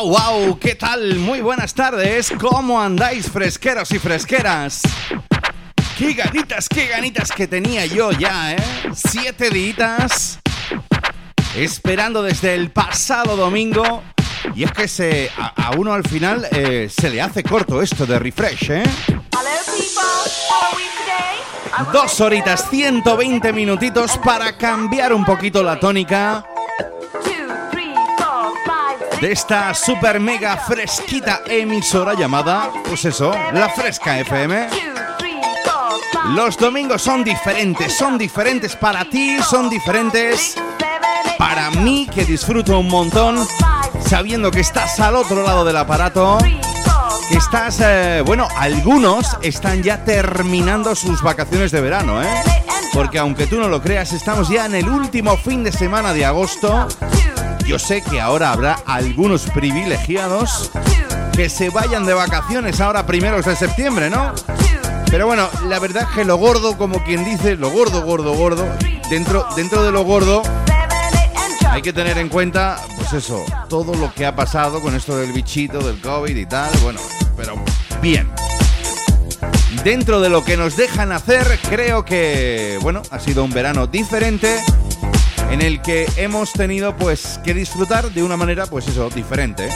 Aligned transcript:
¡Wow! 0.00 0.58
¿Qué 0.60 0.76
tal? 0.76 1.16
Muy 1.16 1.40
buenas 1.40 1.74
tardes. 1.74 2.32
¿Cómo 2.38 2.80
andáis, 2.80 3.28
fresqueros 3.28 3.90
y 3.90 3.98
fresqueras? 3.98 4.82
¡Qué 5.98 6.12
ganitas, 6.12 6.68
qué 6.68 6.86
ganitas 6.86 7.32
que 7.32 7.48
tenía 7.48 7.84
yo 7.84 8.12
ya, 8.12 8.52
eh! 8.52 8.62
Siete 8.94 9.50
días 9.50 10.38
esperando 11.56 12.22
desde 12.22 12.54
el 12.54 12.70
pasado 12.70 13.36
domingo. 13.36 14.04
Y 14.54 14.62
es 14.62 14.70
que 14.70 14.86
se, 14.86 15.32
a, 15.36 15.72
uno 15.76 15.92
al 15.92 16.04
final 16.04 16.46
eh, 16.52 16.88
se 16.88 17.10
le 17.10 17.20
hace 17.20 17.42
corto 17.42 17.82
esto 17.82 18.06
de 18.06 18.20
refresh, 18.20 18.70
¿eh? 18.70 18.82
Dos 21.92 22.20
horitas, 22.20 22.70
120 22.70 23.52
minutitos 23.52 24.16
para 24.18 24.56
cambiar 24.56 25.12
un 25.12 25.24
poquito 25.24 25.64
la 25.64 25.80
tónica 25.80 26.44
de 29.20 29.32
esta 29.32 29.74
super 29.74 30.20
mega 30.20 30.56
fresquita 30.56 31.42
emisora 31.46 32.14
llamada, 32.14 32.70
pues 32.84 33.04
eso, 33.04 33.32
La 33.52 33.68
Fresca 33.68 34.18
FM. 34.20 34.68
Los 36.34 36.56
domingos 36.56 37.02
son 37.02 37.24
diferentes, 37.24 37.96
son 37.96 38.16
diferentes 38.16 38.76
para 38.76 39.04
ti, 39.04 39.38
son 39.42 39.68
diferentes 39.68 40.54
para 41.38 41.70
mí 41.70 42.08
que 42.12 42.24
disfruto 42.24 42.78
un 42.78 42.88
montón 42.88 43.46
sabiendo 44.06 44.50
que 44.50 44.60
estás 44.60 45.00
al 45.00 45.16
otro 45.16 45.42
lado 45.42 45.64
del 45.64 45.76
aparato, 45.76 46.38
que 47.28 47.36
estás, 47.36 47.80
eh, 47.80 48.22
bueno, 48.24 48.46
algunos 48.56 49.36
están 49.42 49.82
ya 49.82 50.04
terminando 50.04 50.94
sus 50.94 51.22
vacaciones 51.22 51.72
de 51.72 51.80
verano, 51.80 52.22
¿eh? 52.22 52.28
Porque 52.92 53.18
aunque 53.18 53.46
tú 53.46 53.58
no 53.58 53.68
lo 53.68 53.82
creas, 53.82 54.12
estamos 54.12 54.48
ya 54.48 54.66
en 54.66 54.76
el 54.76 54.88
último 54.88 55.36
fin 55.36 55.64
de 55.64 55.72
semana 55.72 56.12
de 56.12 56.24
agosto 56.24 56.88
yo 57.68 57.78
sé 57.78 58.00
que 58.00 58.18
ahora 58.18 58.50
habrá 58.50 58.80
algunos 58.86 59.42
privilegiados 59.50 60.70
que 61.36 61.50
se 61.50 61.68
vayan 61.68 62.06
de 62.06 62.14
vacaciones 62.14 62.80
ahora 62.80 63.04
primeros 63.04 63.44
de 63.44 63.54
septiembre, 63.56 64.08
¿no? 64.08 64.32
Pero 65.10 65.26
bueno, 65.26 65.50
la 65.66 65.78
verdad 65.78 66.04
es 66.08 66.16
que 66.16 66.24
lo 66.24 66.36
gordo, 66.36 66.78
como 66.78 67.04
quien 67.04 67.26
dice, 67.26 67.56
lo 67.56 67.68
gordo, 67.68 68.02
gordo, 68.06 68.32
gordo, 68.32 68.66
dentro, 69.10 69.46
dentro 69.54 69.82
de 69.82 69.92
lo 69.92 70.02
gordo 70.02 70.42
hay 71.70 71.82
que 71.82 71.92
tener 71.92 72.16
en 72.16 72.30
cuenta, 72.30 72.78
pues 72.96 73.12
eso, 73.12 73.44
todo 73.68 73.94
lo 73.94 74.14
que 74.14 74.24
ha 74.24 74.34
pasado 74.34 74.80
con 74.80 74.94
esto 74.94 75.18
del 75.18 75.32
bichito, 75.32 75.80
del 75.80 76.00
COVID 76.00 76.34
y 76.34 76.46
tal, 76.46 76.70
bueno, 76.82 77.00
pero 77.36 77.54
bien. 78.00 78.30
Dentro 79.84 80.22
de 80.22 80.30
lo 80.30 80.42
que 80.42 80.56
nos 80.56 80.74
dejan 80.74 81.12
hacer, 81.12 81.58
creo 81.68 82.02
que, 82.02 82.78
bueno, 82.80 83.02
ha 83.10 83.20
sido 83.20 83.44
un 83.44 83.50
verano 83.50 83.86
diferente 83.86 84.58
en 85.50 85.62
el 85.62 85.80
que 85.82 86.06
hemos 86.16 86.52
tenido 86.52 86.96
pues 86.96 87.40
que 87.44 87.54
disfrutar 87.54 88.10
de 88.10 88.22
una 88.22 88.36
manera 88.36 88.66
pues 88.66 88.86
eso, 88.88 89.08
diferente. 89.10 89.68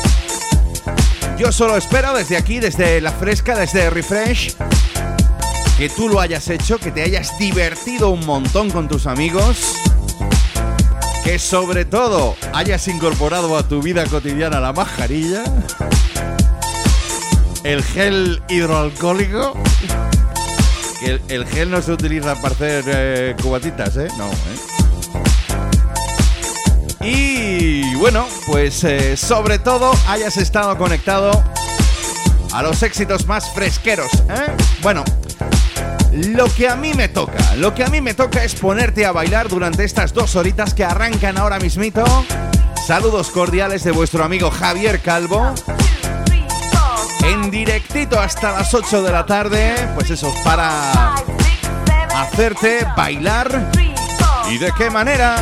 Yo 1.38 1.50
solo 1.50 1.76
espero 1.76 2.14
desde 2.14 2.36
aquí, 2.36 2.60
desde 2.60 3.00
la 3.00 3.10
fresca, 3.10 3.56
desde 3.56 3.90
Refresh, 3.90 4.54
que 5.78 5.88
tú 5.88 6.08
lo 6.08 6.20
hayas 6.20 6.48
hecho, 6.48 6.78
que 6.78 6.90
te 6.90 7.02
hayas 7.02 7.36
divertido 7.38 8.10
un 8.10 8.24
montón 8.26 8.70
con 8.70 8.86
tus 8.86 9.06
amigos, 9.06 9.74
que 11.24 11.38
sobre 11.38 11.84
todo 11.84 12.36
hayas 12.52 12.86
incorporado 12.88 13.56
a 13.56 13.66
tu 13.66 13.80
vida 13.80 14.04
cotidiana 14.06 14.60
la 14.60 14.72
mascarilla, 14.72 15.42
el 17.64 17.82
gel 17.82 18.42
hidroalcohólico. 18.48 19.54
El, 21.02 21.20
el 21.28 21.46
gel 21.46 21.68
no 21.68 21.82
se 21.82 21.90
utiliza 21.90 22.36
para 22.36 22.54
hacer 22.54 22.84
eh, 22.86 23.36
cubatitas, 23.42 23.96
¿eh? 23.96 24.06
No, 24.16 24.30
¿eh? 24.30 24.71
Bueno, 28.02 28.26
pues 28.48 28.82
eh, 28.82 29.16
sobre 29.16 29.60
todo 29.60 29.92
hayas 30.08 30.36
estado 30.36 30.76
conectado 30.76 31.30
a 32.52 32.60
los 32.60 32.82
éxitos 32.82 33.28
más 33.28 33.54
fresqueros. 33.54 34.12
¿eh? 34.28 34.56
Bueno, 34.82 35.04
lo 36.10 36.52
que 36.52 36.68
a 36.68 36.74
mí 36.74 36.94
me 36.94 37.06
toca, 37.06 37.54
lo 37.54 37.72
que 37.76 37.84
a 37.84 37.86
mí 37.86 38.00
me 38.00 38.12
toca 38.14 38.42
es 38.42 38.56
ponerte 38.56 39.06
a 39.06 39.12
bailar 39.12 39.48
durante 39.48 39.84
estas 39.84 40.12
dos 40.12 40.34
horitas 40.34 40.74
que 40.74 40.82
arrancan 40.82 41.38
ahora 41.38 41.60
mismito. 41.60 42.02
Saludos 42.84 43.30
cordiales 43.30 43.84
de 43.84 43.92
vuestro 43.92 44.24
amigo 44.24 44.50
Javier 44.50 44.98
Calvo. 44.98 45.54
En 47.22 47.52
directito 47.52 48.18
hasta 48.18 48.50
las 48.50 48.74
8 48.74 49.00
de 49.00 49.12
la 49.12 49.26
tarde, 49.26 49.76
pues 49.94 50.10
eso, 50.10 50.34
para 50.42 51.14
hacerte 52.16 52.84
bailar. 52.96 53.70
¿Y 54.50 54.58
de 54.58 54.72
qué 54.76 54.90
manera? 54.90 55.36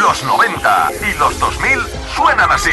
Los 0.00 0.24
90 0.24 0.90
y 1.08 1.18
los 1.18 1.38
2000 1.38 1.78
suenan 2.16 2.50
así. 2.50 2.70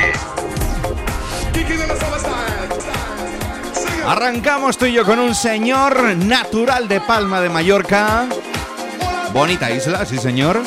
Arrancamos 4.05 4.77
tú 4.77 4.85
y 4.85 4.93
yo 4.93 5.03
con 5.03 5.19
un 5.19 5.35
señor 5.35 6.15
natural 6.15 6.87
de 6.87 7.01
Palma 7.01 7.41
de 7.41 7.49
Mallorca. 7.49 8.25
Bonita 9.33 9.69
isla, 9.69 10.05
sí 10.05 10.17
señor. 10.17 10.61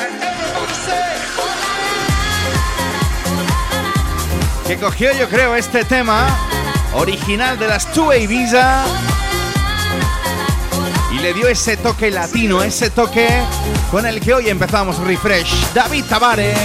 que 4.67 4.77
cogió 4.77 5.11
yo 5.13 5.27
creo 5.27 5.55
este 5.55 5.83
tema 5.83 6.27
original 6.93 7.59
de 7.59 7.67
las 7.67 7.91
Two 7.91 8.13
Ibiza 8.13 8.85
le 11.21 11.33
dio 11.33 11.47
ese 11.47 11.77
toque 11.77 12.09
latino, 12.09 12.63
ese 12.63 12.89
toque 12.89 13.27
con 13.91 14.05
el 14.07 14.19
que 14.19 14.33
hoy 14.33 14.49
empezamos 14.49 14.97
Refresh. 14.97 15.71
David 15.73 16.05
Tavares. 16.05 16.57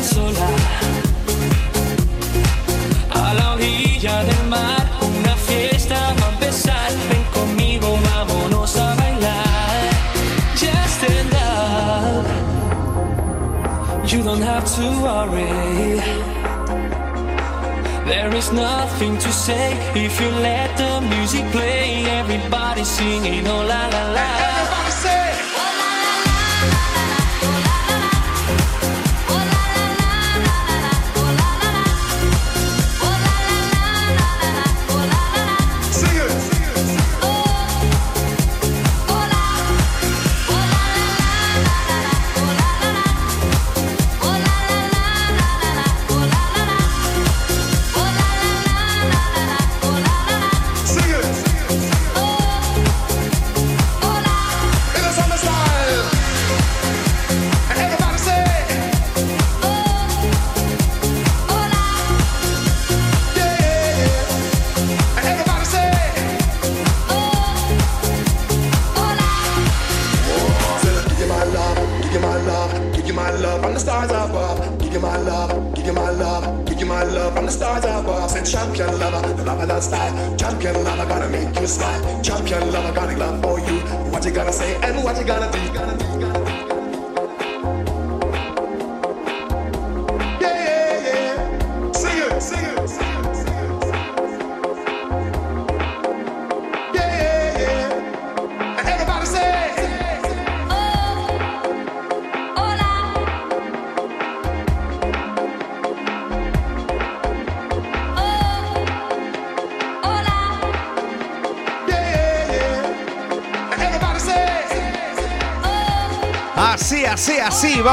Sola. 0.00 0.46
A 3.10 3.34
la 3.34 3.52
orilla 3.54 4.24
del 4.24 4.44
mar, 4.48 4.84
una 5.00 5.36
fiesta 5.36 6.14
va 6.18 6.26
a 6.26 6.30
empezar. 6.30 6.90
Ven 7.08 7.24
conmigo, 7.34 7.98
a 8.16 8.94
bailar. 8.96 9.90
Just 10.54 11.02
in 11.02 11.26
love. 11.30 12.26
You 14.10 14.22
don't 14.22 14.42
have 14.42 14.64
to 14.76 14.84
worry. 15.04 16.00
There 18.06 18.34
is 18.34 18.52
nothing 18.52 19.18
to 19.18 19.32
say 19.32 19.72
if 19.94 20.20
you 20.20 20.30
let 20.42 20.76
the 20.76 21.00
music 21.00 21.44
play. 21.50 22.04
Everybody 22.20 22.84
singing, 22.84 23.46
oh 23.46 23.62
la 23.64 23.86
la 23.88 24.04
la. 24.12 24.71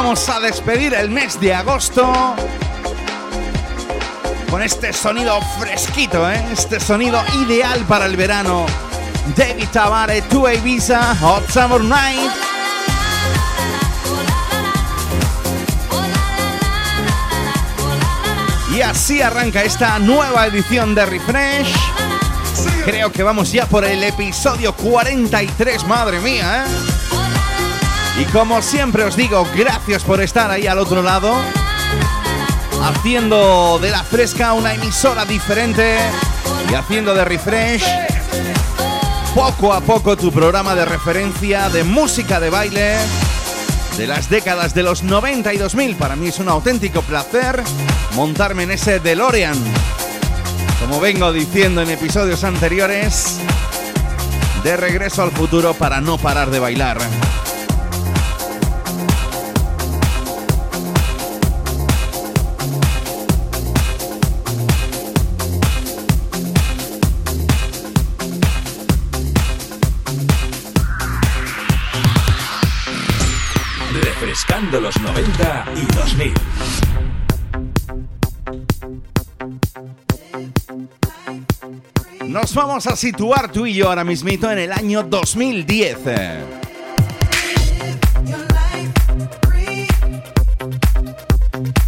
A 0.09 0.39
despedir 0.39 0.95
el 0.95 1.11
mes 1.11 1.39
de 1.39 1.53
agosto 1.53 2.11
con 4.49 4.63
este 4.63 4.91
sonido 4.91 5.39
fresquito, 5.59 6.27
¿eh? 6.27 6.43
este 6.51 6.79
sonido 6.79 7.21
ideal 7.45 7.85
para 7.87 8.07
el 8.07 8.17
verano. 8.17 8.65
David 9.35 9.67
Tavares, 9.71 10.27
To 10.29 10.51
Ibiza, 10.51 11.15
Hot 11.17 11.47
Summer 11.51 11.81
Night. 11.81 12.31
Y 18.75 18.81
así 18.81 19.21
arranca 19.21 19.61
esta 19.61 19.99
nueva 19.99 20.47
edición 20.47 20.95
de 20.95 21.05
Refresh. 21.05 21.71
Creo 22.83 23.11
que 23.11 23.21
vamos 23.21 23.51
ya 23.51 23.67
por 23.67 23.85
el 23.85 24.03
episodio 24.03 24.73
43, 24.73 25.83
madre 25.85 26.19
mía, 26.19 26.65
¿eh? 26.65 26.88
Y 28.19 28.25
como 28.25 28.61
siempre 28.61 29.05
os 29.05 29.15
digo, 29.15 29.47
gracias 29.55 30.03
por 30.03 30.21
estar 30.21 30.51
ahí 30.51 30.67
al 30.67 30.77
otro 30.77 31.01
lado, 31.01 31.33
haciendo 32.83 33.79
de 33.79 33.91
la 33.91 34.03
fresca 34.03 34.51
una 34.51 34.73
emisora 34.73 35.23
diferente 35.23 35.97
y 36.69 36.73
haciendo 36.73 37.13
de 37.13 37.23
refresh 37.23 37.85
poco 39.33 39.71
a 39.73 39.79
poco 39.79 40.17
tu 40.17 40.33
programa 40.33 40.75
de 40.75 40.83
referencia 40.83 41.69
de 41.69 41.85
música 41.85 42.41
de 42.41 42.49
baile 42.49 42.97
de 43.97 44.05
las 44.05 44.29
décadas 44.29 44.73
de 44.73 44.83
los 44.83 45.01
90 45.01 45.53
y 45.53 45.57
2000. 45.57 45.95
Para 45.95 46.17
mí 46.17 46.27
es 46.27 46.39
un 46.39 46.49
auténtico 46.49 47.01
placer 47.03 47.63
montarme 48.15 48.63
en 48.63 48.71
ese 48.71 48.99
DeLorean. 48.99 49.57
Como 50.81 50.99
vengo 50.99 51.31
diciendo 51.31 51.81
en 51.81 51.89
episodios 51.89 52.43
anteriores, 52.43 53.39
de 54.63 54.75
regreso 54.75 55.23
al 55.23 55.31
futuro 55.31 55.73
para 55.73 56.01
no 56.01 56.17
parar 56.17 56.49
de 56.49 56.59
bailar. 56.59 56.97
Los 74.61 74.99
90 74.99 75.65
y 75.73 75.85
2000. 75.95 76.33
Nos 82.27 82.53
vamos 82.53 82.85
a 82.85 82.97
situar 82.97 83.51
tú 83.53 83.65
y 83.65 83.73
yo 83.73 83.87
ahora 83.87 84.03
mismito 84.03 84.51
en 84.51 84.59
el 84.59 84.73
año 84.73 85.03
2010. 85.03 85.97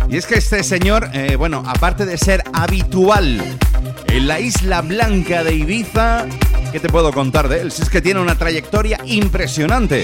Y 0.10 0.18
es 0.18 0.26
que 0.26 0.36
este 0.36 0.64
señor, 0.64 1.10
eh, 1.14 1.36
bueno, 1.36 1.64
aparte 1.68 2.06
de 2.06 2.18
ser 2.18 2.42
habitual 2.54 3.42
en 4.08 4.28
la 4.28 4.40
isla 4.40 4.82
blanca 4.82 5.44
de 5.44 5.56
Ibiza, 5.56 6.26
¿qué 6.72 6.80
te 6.80 6.88
puedo 6.88 7.12
contar 7.12 7.50
de 7.50 7.62
él? 7.62 7.72
Si 7.74 7.82
es 7.82 7.90
que 7.90 8.02
tiene 8.02 8.22
una 8.22 8.38
trayectoria 8.38 8.98
impresionante 9.06 10.04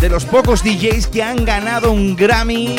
de 0.00 0.08
los 0.08 0.24
pocos 0.24 0.64
DJs 0.64 1.08
que 1.08 1.22
han 1.22 1.44
ganado 1.44 1.92
un 1.92 2.16
Grammy 2.16 2.74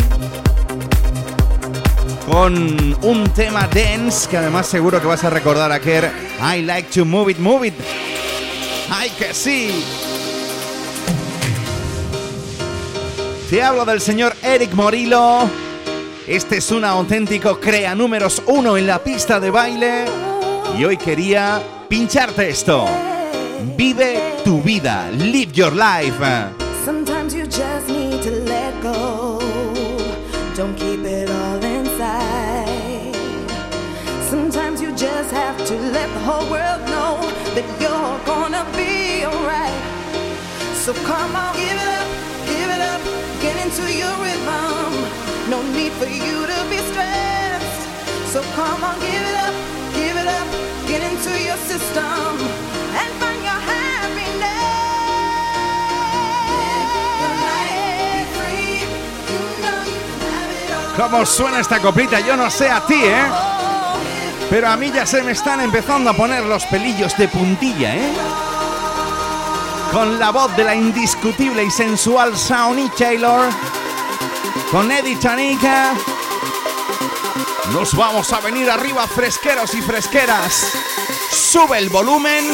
con 2.28 2.98
un 3.04 3.30
tema 3.36 3.68
dance 3.68 4.28
que 4.28 4.38
además 4.38 4.66
seguro 4.66 5.00
que 5.00 5.06
vas 5.06 5.24
a 5.24 5.30
recordar 5.30 5.72
a 5.72 5.78
I 5.78 6.64
like 6.64 6.90
to 6.94 7.06
move 7.06 7.32
it, 7.32 7.38
move 7.38 7.68
it. 7.68 7.76
¡Ay 8.90 9.12
que 9.12 9.34
sí! 9.34 9.84
Te 13.50 13.62
hablo 13.62 13.86
del 13.86 14.02
señor 14.02 14.36
Eric 14.42 14.74
Morillo. 14.74 15.50
Este 16.26 16.58
es 16.58 16.72
un 16.72 16.86
auténtico 16.86 17.60
crea 17.60 17.94
números 17.94 18.42
uno 18.48 18.78
en 18.78 18.88
la 18.88 19.04
pista 19.04 19.40
de 19.40 19.52
baile. 19.52 20.06
Y 20.78 20.86
hoy 20.86 20.98
quería 20.98 21.62
pincharte 21.88 22.50
esto. 22.50 22.86
Vive 23.78 24.38
tu 24.44 24.62
vida, 24.62 25.12
live 25.12 25.52
your 25.52 25.74
life. 25.74 26.61
Go. 28.82 29.40
Don't 30.56 30.76
keep 30.76 31.02
it 31.02 31.30
all 31.30 31.64
inside. 31.64 33.16
Sometimes 34.30 34.82
you 34.82 34.92
just 34.96 35.32
have 35.32 35.58
to 35.68 35.76
let 35.98 36.10
the 36.14 36.20
whole 36.20 36.50
world 36.50 36.82
know 36.90 37.22
that 37.56 37.66
you're 37.80 38.18
gonna 38.26 38.66
be 38.76 39.24
alright. 39.26 39.82
So 40.74 40.94
come 41.06 41.36
on, 41.36 41.54
give 41.56 41.78
it 41.86 41.92
up, 42.00 42.08
give 42.50 42.70
it 42.76 42.82
up, 42.92 43.02
get 43.42 43.56
into 43.64 43.86
your 43.94 44.16
rhythm. 44.26 44.92
No 45.50 45.62
need 45.78 45.94
for 45.94 46.10
you 46.10 46.36
to 46.52 46.60
be 46.72 46.78
stressed. 46.90 47.82
So 48.34 48.42
come 48.58 48.84
on, 48.84 49.00
give 49.00 49.26
it 49.32 49.38
up, 49.46 49.56
give 49.94 50.16
it 50.18 50.28
up, 50.28 50.48
get 50.88 51.02
into 51.10 51.32
your 51.48 51.58
system 51.70 52.34
and 53.02 53.12
find 53.22 53.41
¿Cómo 61.02 61.26
suena 61.26 61.60
esta 61.60 61.80
coplita? 61.80 62.20
Yo 62.20 62.38
no 62.38 62.48
sé 62.52 62.70
a 62.70 62.86
ti, 62.86 63.02
¿eh? 63.04 63.24
Pero 64.52 64.68
a 64.68 64.78
mí 64.78 64.92
ya 64.92 65.04
se 65.04 65.24
me 65.24 65.32
están 65.32 65.60
empezando 65.60 66.12
a 66.12 66.14
poner 66.14 66.46
los 66.46 66.64
pelillos 66.66 67.18
de 67.18 67.28
puntilla, 67.28 67.96
¿eh? 67.96 68.14
Con 69.92 70.20
la 70.20 70.30
voz 70.30 70.56
de 70.56 70.64
la 70.64 70.76
indiscutible 70.76 71.64
y 71.64 71.72
sensual 71.72 72.38
Sawney 72.38 72.88
Taylor. 72.96 73.50
con 74.70 74.92
Eddie 74.92 75.18
Chanica. 75.18 75.94
Nos 77.74 77.96
vamos 77.96 78.32
a 78.32 78.40
venir 78.40 78.70
arriba 78.70 79.08
fresqueros 79.08 79.74
y 79.74 79.82
fresqueras. 79.82 80.72
Sube 81.32 81.80
el 81.80 81.90
volumen 81.90 82.46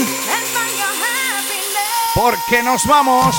porque 2.16 2.64
nos 2.64 2.86
vamos. 2.86 3.36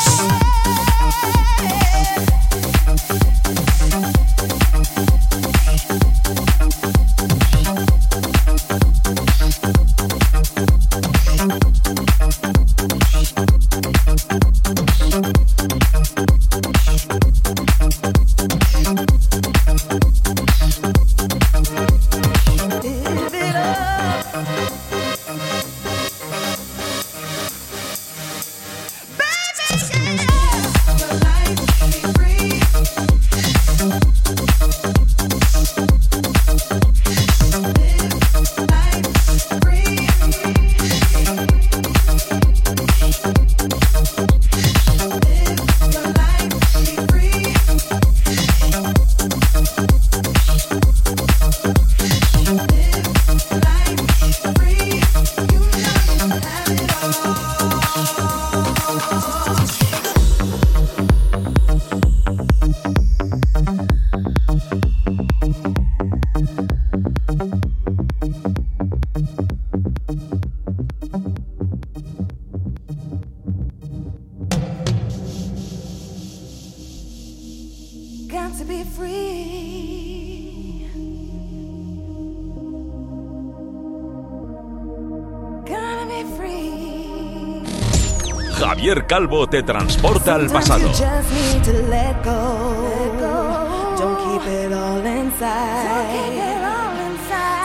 Calvo 89.08 89.46
te 89.48 89.62
transporta 89.62 90.34
al 90.34 90.50
pasado. 90.50 90.92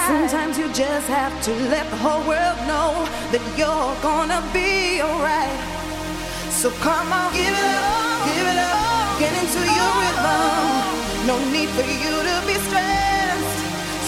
Sometimes 0.08 0.58
you 0.58 0.68
just 0.70 1.08
have 1.10 1.34
to 1.42 1.52
let 1.70 1.90
the 1.90 1.98
whole 1.98 2.24
world 2.26 2.58
know 2.66 3.06
that 3.34 3.42
you're 3.58 3.94
gonna 4.02 4.42
be 4.54 5.02
alright. 5.02 5.60
So 6.50 6.72
come 6.80 7.12
on, 7.12 7.34
give 7.34 7.52
it 7.52 7.76
up, 7.76 8.24
give 8.24 8.48
it 8.48 8.58
up, 8.58 9.20
get 9.20 9.34
into 9.36 9.60
your 9.60 9.92
rhythm. 10.00 11.28
No 11.28 11.36
need 11.52 11.68
for 11.76 11.84
you 11.84 12.24
to 12.24 12.36
be 12.48 12.56
stressed. 12.68 13.60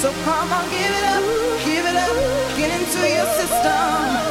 So 0.02 0.14
come 0.24 0.54
on, 0.54 0.64
give 0.72 0.88
it 0.88 1.04
up, 1.04 1.24
give 1.66 1.84
it 1.84 1.98
up, 2.00 2.16
get 2.56 2.72
into 2.80 3.00
your 3.12 3.28
system. 3.36 4.26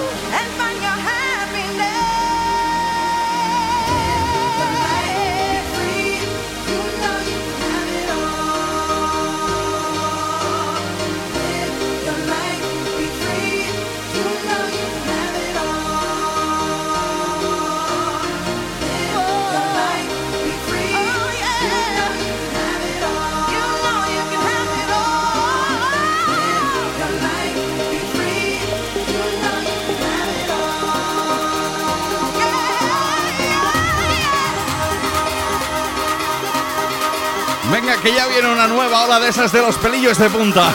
Que 38.03 38.13
ya 38.13 38.27
viene 38.27 38.53
una 38.53 38.67
nueva 38.67 39.05
ola 39.05 39.19
de 39.19 39.31
esas 39.31 39.51
de 39.51 39.63
los 39.63 39.77
pelillos 39.79 40.19
de 40.19 40.29
punta. 40.29 40.71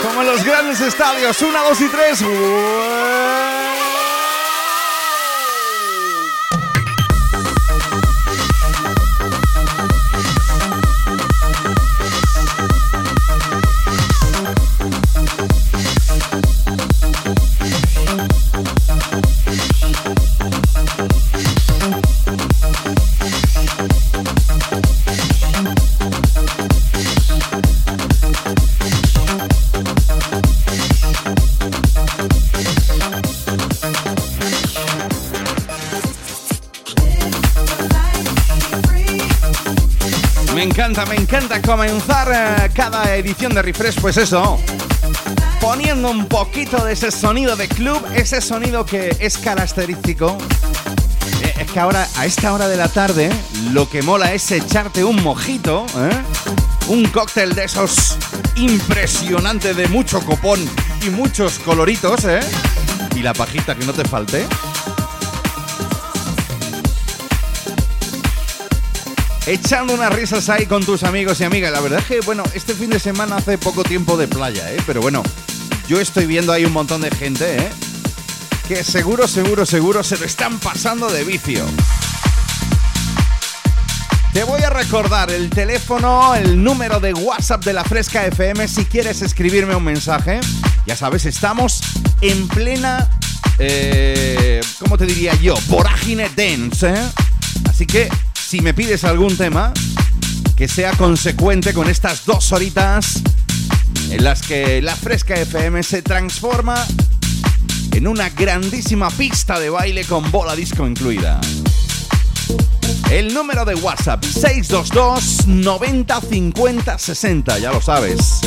Como 0.00 0.20
en 0.20 0.28
los 0.28 0.44
grandes 0.44 0.80
estadios, 0.80 1.40
1, 1.42 1.58
2 1.68 1.80
y 1.80 1.88
3. 1.88 2.24
Comenzar 41.66 42.30
eh, 42.32 42.70
cada 42.72 43.16
edición 43.16 43.52
de 43.52 43.60
Refresh, 43.60 44.00
pues 44.00 44.16
eso, 44.16 44.58
poniendo 45.60 46.08
un 46.08 46.26
poquito 46.26 46.84
de 46.84 46.92
ese 46.92 47.10
sonido 47.10 47.56
de 47.56 47.66
club, 47.66 48.00
ese 48.14 48.40
sonido 48.40 48.86
que 48.86 49.16
es 49.18 49.36
característico. 49.36 50.38
Eh, 51.42 51.54
es 51.60 51.72
que 51.72 51.80
ahora, 51.80 52.06
a 52.16 52.24
esta 52.24 52.52
hora 52.52 52.68
de 52.68 52.76
la 52.76 52.88
tarde, 52.88 53.30
lo 53.72 53.90
que 53.90 54.00
mola 54.00 54.32
es 54.32 54.48
echarte 54.52 55.02
un 55.02 55.20
mojito, 55.24 55.86
¿eh? 55.96 56.16
un 56.86 57.04
cóctel 57.06 57.54
de 57.54 57.64
esos 57.64 58.16
impresionantes 58.54 59.76
de 59.76 59.88
mucho 59.88 60.20
copón 60.20 60.60
y 61.04 61.10
muchos 61.10 61.58
coloritos, 61.58 62.24
¿eh? 62.26 62.40
Y 63.16 63.22
la 63.22 63.34
pajita 63.34 63.74
que 63.74 63.84
no 63.84 63.92
te 63.92 64.04
falte. 64.04 64.46
Echando 69.46 69.94
unas 69.94 70.12
risas 70.12 70.48
ahí 70.48 70.66
con 70.66 70.84
tus 70.84 71.04
amigos 71.04 71.40
y 71.40 71.44
amigas. 71.44 71.72
La 71.72 71.80
verdad 71.80 72.00
es 72.00 72.06
que, 72.06 72.20
bueno, 72.20 72.42
este 72.54 72.74
fin 72.74 72.90
de 72.90 72.98
semana 72.98 73.36
hace 73.36 73.58
poco 73.58 73.84
tiempo 73.84 74.16
de 74.16 74.28
playa, 74.28 74.72
¿eh? 74.72 74.78
Pero 74.86 75.00
bueno, 75.00 75.22
yo 75.88 76.00
estoy 76.00 76.26
viendo 76.26 76.52
ahí 76.52 76.64
un 76.64 76.72
montón 76.72 77.00
de 77.00 77.10
gente, 77.10 77.56
¿eh? 77.56 77.68
Que 78.66 78.82
seguro, 78.82 79.28
seguro, 79.28 79.64
seguro 79.64 80.02
se 80.02 80.18
lo 80.18 80.24
están 80.24 80.58
pasando 80.58 81.08
de 81.08 81.24
vicio. 81.24 81.64
Te 84.32 84.44
voy 84.44 84.62
a 84.62 84.70
recordar 84.70 85.30
el 85.30 85.48
teléfono, 85.48 86.34
el 86.34 86.62
número 86.62 87.00
de 87.00 87.14
WhatsApp 87.14 87.64
de 87.64 87.72
la 87.72 87.84
Fresca 87.84 88.26
FM 88.26 88.68
si 88.68 88.84
quieres 88.84 89.22
escribirme 89.22 89.74
un 89.74 89.84
mensaje. 89.84 90.40
Ya 90.84 90.94
sabes, 90.96 91.24
estamos 91.24 91.80
en 92.20 92.46
plena, 92.48 93.08
eh, 93.58 94.60
¿cómo 94.80 94.98
te 94.98 95.06
diría 95.06 95.34
yo? 95.36 95.54
Vorágine 95.68 96.28
dance, 96.36 96.88
¿eh? 96.88 97.08
Así 97.66 97.86
que 97.86 98.10
si 98.46 98.60
me 98.60 98.72
pides 98.72 99.02
algún 99.02 99.36
tema, 99.36 99.72
que 100.54 100.68
sea 100.68 100.92
consecuente 100.92 101.74
con 101.74 101.88
estas 101.88 102.24
dos 102.24 102.52
horitas 102.52 103.20
en 104.10 104.22
las 104.22 104.40
que 104.42 104.80
la 104.80 104.94
Fresca 104.94 105.34
FM 105.34 105.82
se 105.82 106.00
transforma 106.00 106.86
en 107.90 108.06
una 108.06 108.28
grandísima 108.30 109.10
pista 109.10 109.58
de 109.58 109.68
baile 109.68 110.04
con 110.04 110.30
bola 110.30 110.54
disco 110.54 110.86
incluida. 110.86 111.40
El 113.10 113.34
número 113.34 113.64
de 113.64 113.74
WhatsApp 113.74 114.22
622 114.22 115.48
90 115.48 116.20
50 116.20 116.98
60, 116.98 117.58
ya 117.58 117.72
lo 117.72 117.80
sabes. 117.80 118.40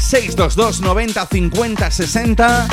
622 0.00 0.82
90 0.82 1.26
50 1.26 1.90
60. 1.90 2.68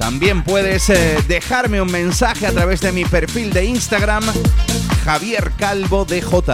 También 0.00 0.42
puedes 0.42 0.90
eh, 0.90 1.22
dejarme 1.28 1.80
un 1.80 1.92
mensaje 1.92 2.44
a 2.46 2.52
través 2.52 2.80
de 2.80 2.90
mi 2.90 3.04
perfil 3.04 3.52
de 3.52 3.66
Instagram 3.66 4.24
Javier 5.08 5.52
Calvo 5.56 6.04
DJ. 6.04 6.52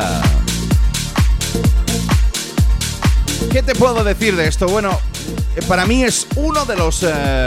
¿Qué 3.50 3.64
te 3.64 3.74
puedo 3.74 4.04
decir 4.04 4.36
de 4.36 4.46
esto? 4.46 4.68
Bueno, 4.68 4.96
eh, 5.56 5.62
para 5.66 5.86
mí 5.86 6.04
es 6.04 6.28
uno 6.36 6.64
de 6.64 6.76
los 6.76 7.00
eh, 7.02 7.46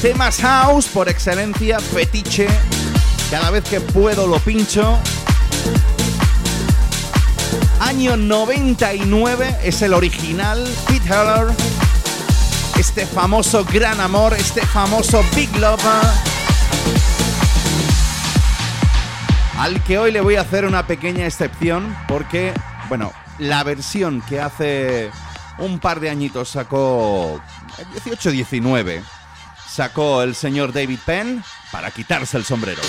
temas 0.00 0.36
house 0.42 0.86
por 0.86 1.08
excelencia, 1.08 1.80
fetiche. 1.80 2.46
Cada 3.32 3.50
vez 3.50 3.64
que 3.64 3.80
puedo 3.80 4.28
lo 4.28 4.38
pincho. 4.38 4.96
Año 7.80 8.16
99 8.16 9.58
es 9.64 9.82
el 9.82 9.92
original, 9.92 10.64
Pete 10.86 11.08
Heller. 11.08 11.48
Este 12.78 13.06
famoso 13.06 13.64
gran 13.64 14.00
amor, 14.00 14.34
este 14.34 14.64
famoso 14.64 15.24
Big 15.34 15.52
Love. 15.56 15.82
Al 19.58 19.82
que 19.82 19.98
hoy 19.98 20.12
le 20.12 20.20
voy 20.20 20.36
a 20.36 20.42
hacer 20.42 20.64
una 20.64 20.86
pequeña 20.86 21.26
excepción 21.26 21.96
porque, 22.06 22.52
bueno, 22.88 23.12
la 23.38 23.64
versión 23.64 24.22
que 24.22 24.40
hace 24.40 25.10
un 25.58 25.80
par 25.80 25.98
de 25.98 26.10
añitos 26.10 26.50
sacó, 26.50 27.40
18-19, 28.06 29.02
sacó 29.68 30.22
el 30.22 30.36
señor 30.36 30.72
David 30.72 31.00
Penn 31.04 31.42
para 31.72 31.90
quitarse 31.90 32.36
el 32.36 32.44
sombrero. 32.44 32.82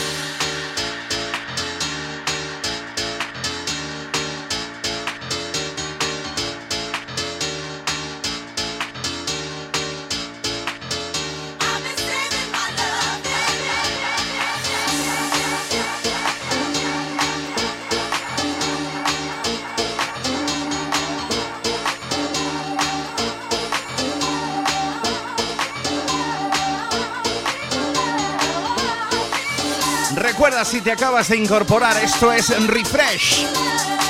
Te 30.82 30.92
acabas 30.92 31.30
de 31.30 31.38
incorporar, 31.38 31.98
esto 31.98 32.32
es 32.32 32.50
Refresh. 32.68 33.46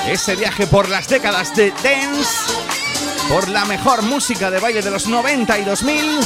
Ese 0.07 0.35
viaje 0.35 0.67
por 0.67 0.89
las 0.89 1.07
décadas 1.07 1.55
de 1.55 1.71
dance, 1.71 2.53
por 3.27 3.47
la 3.47 3.65
mejor 3.65 4.01
música 4.03 4.51
de 4.51 4.59
baile 4.59 4.81
de 4.81 4.91
los 4.91 5.07
90 5.07 5.57
y 5.59 5.63
2000, 5.63 6.19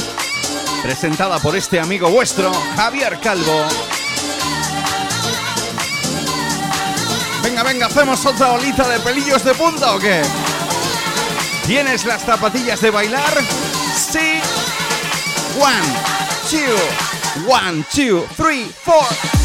presentada 0.82 1.38
por 1.38 1.56
este 1.56 1.80
amigo 1.80 2.10
vuestro, 2.10 2.52
Javier 2.76 3.20
Calvo. 3.20 3.64
Venga, 7.42 7.62
venga, 7.62 7.86
¿hacemos 7.86 8.24
otra 8.26 8.52
olita 8.52 8.88
de 8.88 9.00
pelillos 9.00 9.44
de 9.44 9.54
punta 9.54 9.94
o 9.94 9.98
qué? 9.98 10.22
¿Tienes 11.66 12.04
las 12.04 12.22
zapatillas 12.22 12.80
de 12.80 12.90
bailar? 12.90 13.42
Sí. 13.94 14.40
One, 15.58 15.86
two, 16.50 17.48
one, 17.48 17.84
two, 17.94 18.26
three, 18.36 18.70
four. 18.82 19.43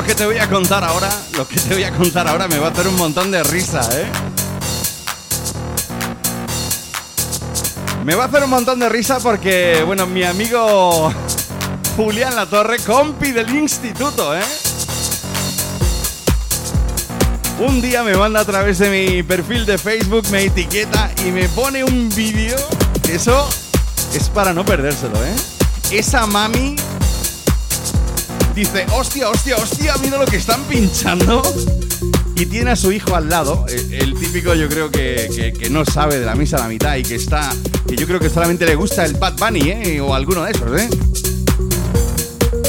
Lo 0.00 0.06
que 0.06 0.14
te 0.14 0.24
voy 0.24 0.38
a 0.38 0.48
contar 0.48 0.82
ahora, 0.82 1.10
lo 1.36 1.46
que 1.46 1.60
te 1.60 1.74
voy 1.74 1.84
a 1.84 1.90
contar 1.90 2.26
ahora 2.26 2.48
me 2.48 2.58
va 2.58 2.68
a 2.68 2.70
hacer 2.70 2.88
un 2.88 2.96
montón 2.96 3.30
de 3.30 3.42
risa, 3.42 3.86
¿eh? 3.92 4.06
Me 8.02 8.14
va 8.14 8.24
a 8.24 8.26
hacer 8.28 8.42
un 8.44 8.48
montón 8.48 8.78
de 8.78 8.88
risa 8.88 9.18
porque, 9.20 9.82
bueno, 9.84 10.06
mi 10.06 10.24
amigo 10.24 11.12
Julián 11.96 12.34
La 12.34 12.46
Torre, 12.46 12.78
compi 12.78 13.32
del 13.32 13.54
instituto, 13.54 14.34
¿eh? 14.34 14.42
Un 17.58 17.82
día 17.82 18.02
me 18.02 18.16
manda 18.16 18.40
a 18.40 18.44
través 18.46 18.78
de 18.78 18.88
mi 18.88 19.22
perfil 19.22 19.66
de 19.66 19.76
Facebook, 19.76 20.26
me 20.30 20.44
etiqueta 20.44 21.10
y 21.26 21.30
me 21.30 21.46
pone 21.50 21.84
un 21.84 22.08
vídeo. 22.08 22.56
Eso 23.06 23.46
es 24.14 24.30
para 24.30 24.54
no 24.54 24.64
perdérselo, 24.64 25.22
¿eh? 25.22 25.34
Esa 25.90 26.26
mami 26.26 26.74
dice, 28.60 28.86
hostia, 28.92 29.28
hostia, 29.28 29.56
hostia, 29.56 29.94
mira 30.02 30.18
lo 30.18 30.24
que 30.26 30.36
están 30.36 30.62
pinchando. 30.64 31.42
Y 32.36 32.46
tiene 32.46 32.70
a 32.70 32.76
su 32.76 32.90
hijo 32.92 33.14
al 33.14 33.28
lado, 33.28 33.66
el, 33.68 33.92
el 33.92 34.14
típico 34.18 34.54
yo 34.54 34.66
creo 34.68 34.90
que, 34.90 35.28
que- 35.34 35.52
que 35.52 35.68
no 35.68 35.84
sabe 35.84 36.18
de 36.18 36.24
la 36.24 36.34
misa 36.34 36.56
a 36.56 36.60
la 36.60 36.68
mitad 36.68 36.96
y 36.96 37.02
que 37.02 37.16
está, 37.16 37.52
que 37.86 37.96
yo 37.96 38.06
creo 38.06 38.18
que 38.18 38.30
solamente 38.30 38.64
le 38.64 38.74
gusta 38.76 39.04
el 39.04 39.14
Bad 39.14 39.36
Bunny, 39.38 39.70
¿eh? 39.70 40.00
O 40.00 40.14
alguno 40.14 40.42
de 40.44 40.52
esos, 40.52 40.80
¿eh? 40.80 40.88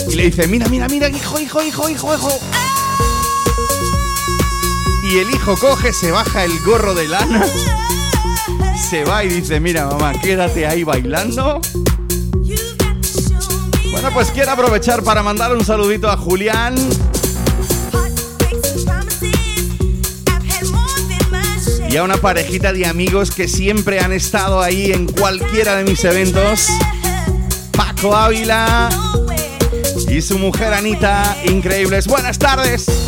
Y 0.09 0.15
le 0.15 0.25
dice, 0.25 0.45
mira, 0.47 0.67
mira, 0.67 0.89
mira, 0.89 1.07
hijo, 1.07 1.39
hijo, 1.39 1.61
hijo, 1.63 1.89
hijo, 1.89 2.13
hijo. 2.13 2.39
Y 5.09 5.17
el 5.19 5.29
hijo 5.31 5.55
coge, 5.57 5.93
se 5.93 6.11
baja 6.11 6.43
el 6.43 6.57
gorro 6.65 6.93
de 6.93 7.07
lana, 7.07 7.45
se 8.89 9.03
va 9.05 9.23
y 9.23 9.29
dice, 9.29 9.59
mira 9.61 9.85
mamá, 9.87 10.13
quédate 10.21 10.67
ahí 10.67 10.83
bailando. 10.83 11.61
Bueno, 14.01 14.15
pues 14.15 14.31
quiero 14.31 14.49
aprovechar 14.49 15.03
para 15.03 15.21
mandar 15.21 15.55
un 15.55 15.63
saludito 15.63 16.09
a 16.09 16.17
Julián, 16.17 16.73
y 21.87 21.97
a 21.97 22.01
una 22.01 22.17
parejita 22.17 22.73
de 22.73 22.87
amigos 22.87 23.29
que 23.29 23.47
siempre 23.47 23.99
han 23.99 24.11
estado 24.11 24.59
ahí 24.59 24.91
en 24.91 25.05
cualquiera 25.05 25.75
de 25.75 25.83
mis 25.83 26.03
eventos. 26.03 26.67
Paco 27.73 28.15
Ávila 28.15 28.89
y 30.09 30.19
su 30.23 30.39
mujer 30.39 30.73
Anita, 30.73 31.37
increíbles. 31.45 32.07
Buenas 32.07 32.39
tardes. 32.39 33.00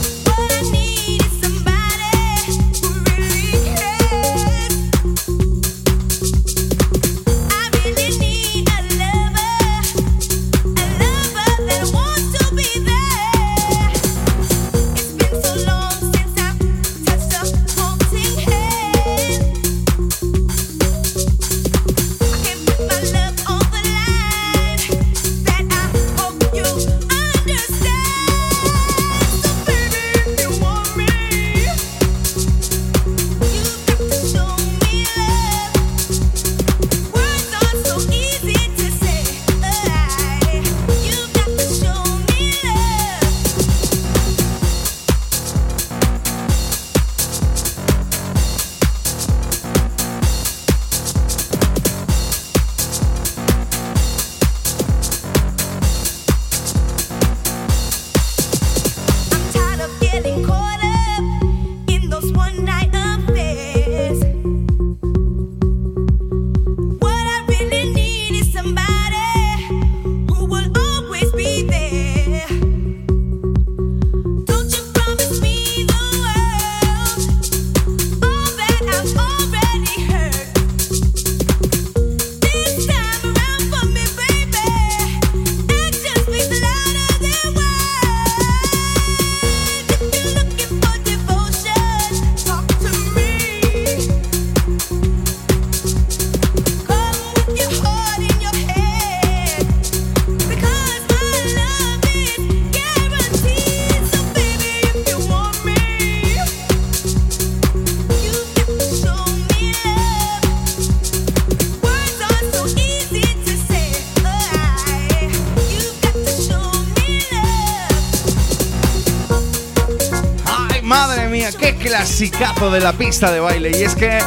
De 122.71 122.79
la 122.79 122.93
pista 122.93 123.31
de 123.31 123.39
baile. 123.39 123.71
Y 123.77 123.83
es 123.83 123.95
que 123.95 124.19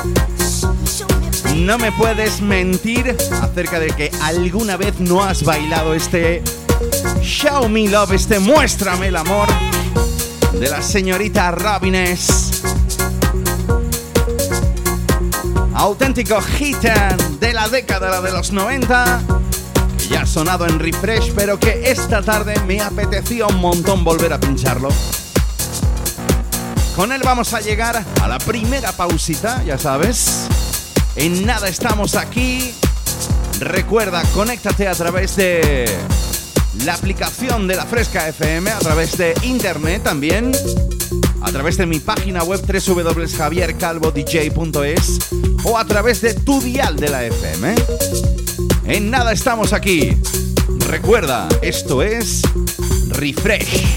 no 1.57 1.79
me 1.79 1.91
puedes 1.93 2.41
mentir 2.41 3.17
acerca 3.41 3.81
de 3.81 3.89
que 3.89 4.11
alguna 4.23 4.77
vez 4.77 5.01
no 5.01 5.23
has 5.23 5.43
bailado 5.43 5.95
este 5.95 6.43
Show 7.23 7.69
Me 7.69 7.89
Love, 7.89 8.13
este 8.13 8.39
Muéstrame 8.39 9.09
el 9.09 9.17
Amor 9.17 9.49
de 10.53 10.69
la 10.69 10.83
señorita 10.83 11.51
Robines. 11.51 12.63
Auténtico 15.75 16.41
hit 16.41 16.79
de 17.41 17.53
la 17.53 17.69
década 17.69 18.21
de 18.21 18.33
los 18.33 18.53
90 18.53 19.21
que 19.99 20.09
ya 20.09 20.23
ha 20.23 20.27
sonado 20.27 20.67
en 20.67 20.79
refresh, 20.79 21.33
pero 21.35 21.59
que 21.59 21.91
esta 21.91 22.23
tarde 22.23 22.55
me 22.67 22.81
apetecía 22.81 23.47
un 23.47 23.61
montón 23.61 24.05
volver 24.05 24.33
a 24.33 24.41
pincharlo. 24.41 24.91
Con 26.97 27.13
él 27.13 27.21
vamos 27.23 27.53
a 27.53 27.61
llegar 27.61 28.03
a 28.23 28.27
la 28.27 28.39
primera 28.39 28.91
pausita, 28.91 29.63
ya 29.65 29.77
sabes. 29.77 30.47
En 31.15 31.45
nada 31.45 31.69
estamos 31.69 32.15
aquí. 32.15 32.73
Recuerda, 33.61 34.23
conéctate 34.33 34.89
a 34.89 34.95
través 34.95 35.37
de 35.37 35.85
la 36.87 36.95
aplicación 36.95 37.69
de 37.69 37.77
la 37.77 37.85
Fresca 37.85 38.27
FM, 38.29 38.71
a 38.71 38.79
través 38.79 39.19
de 39.19 39.35
internet 39.43 40.05
también, 40.05 40.53
a 41.43 41.53
través 41.53 41.77
de 41.77 41.85
mi 41.85 42.01
página 42.01 42.43
web 42.45 42.63
www.javiercalvodj.es 42.67 45.19
o 45.65 45.77
a 45.77 45.85
través 45.85 46.23
de 46.23 46.33
tu 46.33 46.63
dial 46.63 46.97
de 46.97 47.11
la 47.11 47.25
FM. 47.25 47.75
En 48.87 49.11
nada 49.11 49.33
estamos 49.33 49.75
aquí. 49.75 50.17
Recuerda, 50.89 51.47
esto 51.61 52.03
es 52.03 52.41
Refresh. 53.09 53.96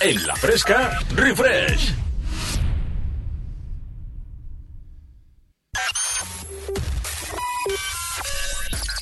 En 0.00 0.26
la 0.28 0.36
fresca, 0.36 1.00
refresh. 1.16 1.92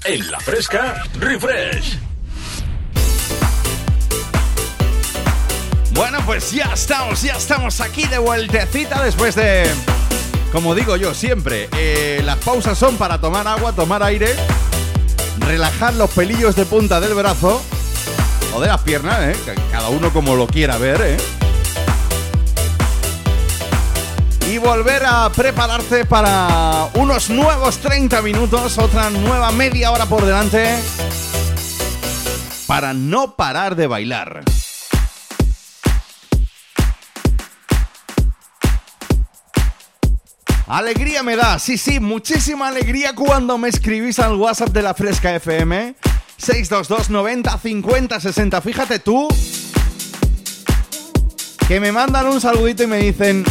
En 0.06 0.30
la 0.30 0.40
fresca, 0.40 1.04
refresh. 1.18 1.98
Bueno, 5.90 6.18
pues 6.24 6.52
ya 6.52 6.72
estamos, 6.72 7.20
ya 7.20 7.36
estamos 7.36 7.82
aquí 7.82 8.06
de 8.06 8.16
vueltecita 8.16 9.02
después 9.02 9.34
de, 9.34 9.66
como 10.50 10.74
digo 10.74 10.96
yo 10.96 11.12
siempre, 11.12 11.68
eh, 11.76 12.22
las 12.24 12.38
pausas 12.38 12.78
son 12.78 12.96
para 12.96 13.20
tomar 13.20 13.46
agua, 13.46 13.74
tomar 13.74 14.02
aire, 14.02 14.34
relajar 15.40 15.92
los 15.92 16.08
pelillos 16.10 16.56
de 16.56 16.64
punta 16.64 17.00
del 17.00 17.12
brazo 17.12 17.62
de 18.60 18.68
las 18.68 18.80
piernas, 18.82 19.18
¿eh? 19.20 19.36
Cada 19.70 19.88
uno 19.88 20.12
como 20.12 20.34
lo 20.34 20.46
quiera 20.46 20.78
ver, 20.78 21.00
¿eh? 21.02 21.16
Y 24.50 24.58
volver 24.58 25.04
a 25.04 25.28
prepararte 25.30 26.04
para 26.04 26.88
unos 26.94 27.30
nuevos 27.30 27.78
30 27.78 28.22
minutos, 28.22 28.78
otra 28.78 29.10
nueva 29.10 29.50
media 29.52 29.90
hora 29.90 30.06
por 30.06 30.24
delante, 30.24 30.78
para 32.66 32.94
no 32.94 33.34
parar 33.34 33.76
de 33.76 33.86
bailar. 33.86 34.42
Alegría 40.68 41.22
me 41.22 41.36
da, 41.36 41.58
sí, 41.58 41.76
sí, 41.78 42.00
muchísima 42.00 42.68
alegría 42.68 43.14
cuando 43.14 43.56
me 43.58 43.68
escribís 43.68 44.18
al 44.18 44.34
WhatsApp 44.34 44.70
de 44.70 44.82
la 44.82 44.94
Fresca 44.94 45.34
FM 45.34 45.94
622 46.38 47.10
90 47.10 47.58
50 47.58 48.20
60. 48.20 48.60
Fíjate 48.60 48.98
tú 48.98 49.28
que 51.66 51.80
me 51.80 51.90
mandan 51.92 52.26
un 52.26 52.40
saludito 52.40 52.84
y 52.84 52.86
me 52.86 52.98
dicen 52.98 53.44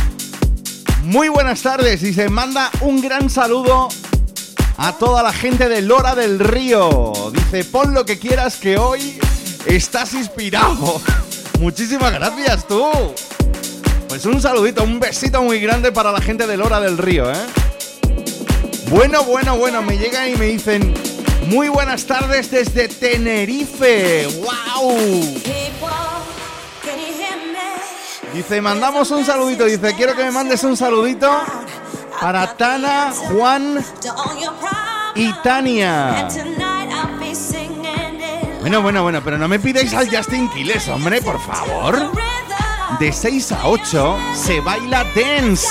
muy 1.03 1.29
buenas 1.29 1.61
tardes 1.61 2.01
y 2.03 2.13
se 2.13 2.29
manda 2.29 2.71
un 2.81 3.01
gran 3.01 3.29
saludo 3.29 3.89
a 4.77 4.93
toda 4.93 5.21
la 5.23 5.33
gente 5.33 5.69
de 5.69 5.81
Lora 5.81 6.15
del 6.15 6.39
Río. 6.39 7.13
Dice, 7.33 7.63
pon 7.65 7.93
lo 7.93 8.05
que 8.05 8.19
quieras 8.19 8.57
que 8.57 8.77
hoy 8.77 9.19
estás 9.65 10.13
inspirado. 10.13 11.01
Muchísimas 11.59 12.13
gracias 12.13 12.67
tú. 12.67 12.89
Pues 14.07 14.25
un 14.25 14.41
saludito, 14.41 14.83
un 14.83 14.99
besito 14.99 15.41
muy 15.41 15.59
grande 15.59 15.91
para 15.91 16.11
la 16.11 16.21
gente 16.21 16.47
de 16.47 16.57
Lora 16.57 16.79
del 16.79 16.97
Río, 16.97 17.31
¿eh? 17.31 17.45
Bueno, 18.89 19.23
bueno, 19.23 19.57
bueno, 19.57 19.81
me 19.81 19.97
llegan 19.97 20.29
y 20.29 20.35
me 20.35 20.45
dicen, 20.45 20.93
muy 21.47 21.69
buenas 21.69 22.05
tardes 22.05 22.51
desde 22.51 22.87
Tenerife. 22.87 24.27
¡Wow! 24.41 24.97
Dice, 28.33 28.61
mandamos 28.61 29.11
un 29.11 29.25
saludito. 29.25 29.65
Dice, 29.65 29.95
quiero 29.95 30.15
que 30.15 30.23
me 30.23 30.31
mandes 30.31 30.63
un 30.63 30.75
saludito 30.75 31.31
para 32.19 32.55
Tana, 32.57 33.13
Juan 33.13 33.83
y 35.15 35.31
Tania. 35.41 36.27
Bueno, 38.59 38.81
bueno, 38.81 39.03
bueno, 39.03 39.21
pero 39.23 39.37
no 39.37 39.47
me 39.47 39.59
pidáis 39.59 39.93
al 39.93 40.09
Justin 40.09 40.49
Quiles, 40.49 40.87
hombre, 40.89 41.21
por 41.21 41.39
favor. 41.39 42.11
De 42.99 43.11
6 43.11 43.51
a 43.51 43.67
8 43.67 44.17
se 44.33 44.59
baila 44.59 45.05
dance. 45.15 45.67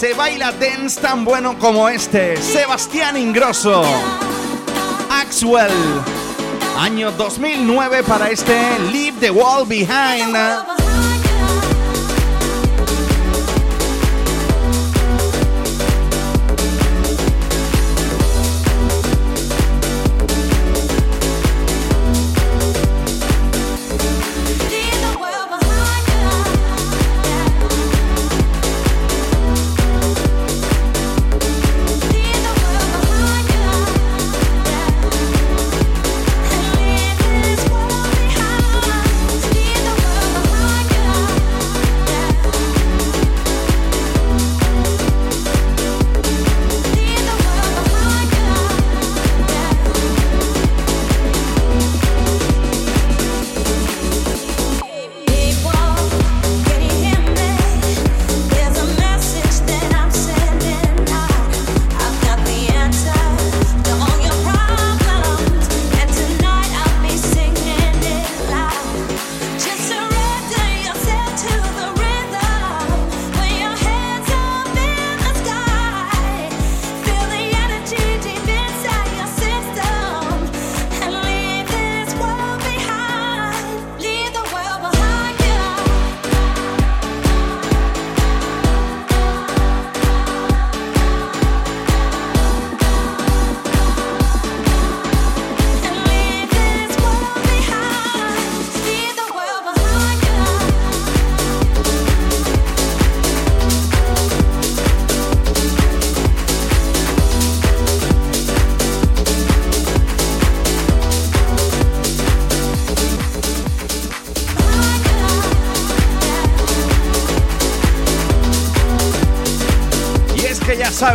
Se 0.00 0.14
baila 0.14 0.50
dance 0.52 0.98
tan 0.98 1.26
bueno 1.26 1.58
como 1.58 1.86
este. 1.86 2.40
Sebastián 2.40 3.18
Ingrosso. 3.18 3.82
Axwell. 5.10 5.70
Año 6.78 7.12
2009 7.12 8.02
para 8.04 8.30
este 8.30 8.78
Leave 8.90 9.18
the 9.20 9.30
Wall 9.30 9.66
Behind. 9.66 10.79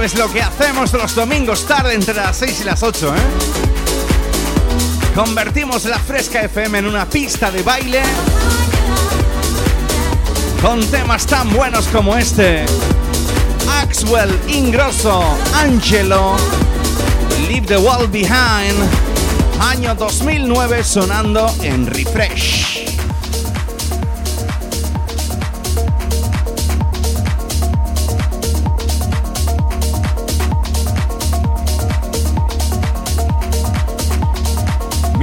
Sabes 0.07 0.19
lo 0.19 0.31
que 0.31 0.41
hacemos 0.41 0.93
los 0.93 1.15
domingos 1.15 1.65
tarde 1.65 1.95
entre 1.95 2.13
las 2.13 2.37
6 2.37 2.61
y 2.61 2.63
las 2.65 2.83
8, 2.83 3.15
¿eh? 3.15 3.19
Convertimos 5.15 5.85
la 5.85 5.97
Fresca 5.97 6.41
FM 6.41 6.77
en 6.79 6.85
una 6.85 7.09
pista 7.09 7.49
de 7.49 7.63
baile 7.63 8.03
con 10.61 10.85
temas 10.91 11.25
tan 11.25 11.51
buenos 11.51 11.87
como 11.87 12.15
este. 12.15 12.65
Axwell, 13.81 14.37
Ingrosso, 14.47 15.23
Angelo, 15.55 16.35
Leave 17.47 17.65
the 17.65 17.77
World 17.77 18.11
Behind, 18.11 18.75
año 19.59 19.95
2009 19.95 20.83
sonando 20.83 21.51
en 21.63 21.87
Refresh. 21.87 22.74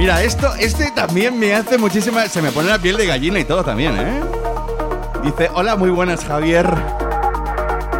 Mira, 0.03 0.21
esto, 0.21 0.53
este 0.59 0.91
también 0.91 1.39
me 1.39 1.55
hace 1.55 1.77
muchísima. 1.77 2.27
Se 2.27 2.41
me 2.41 2.51
pone 2.51 2.67
la 2.67 2.77
piel 2.77 2.97
de 2.97 3.05
gallina 3.05 3.39
y 3.39 3.45
todo 3.45 3.63
también, 3.63 3.97
¿eh? 3.97 4.21
Dice, 5.23 5.49
hola, 5.53 5.77
muy 5.77 5.91
buenas, 5.91 6.25
Javier. 6.25 6.69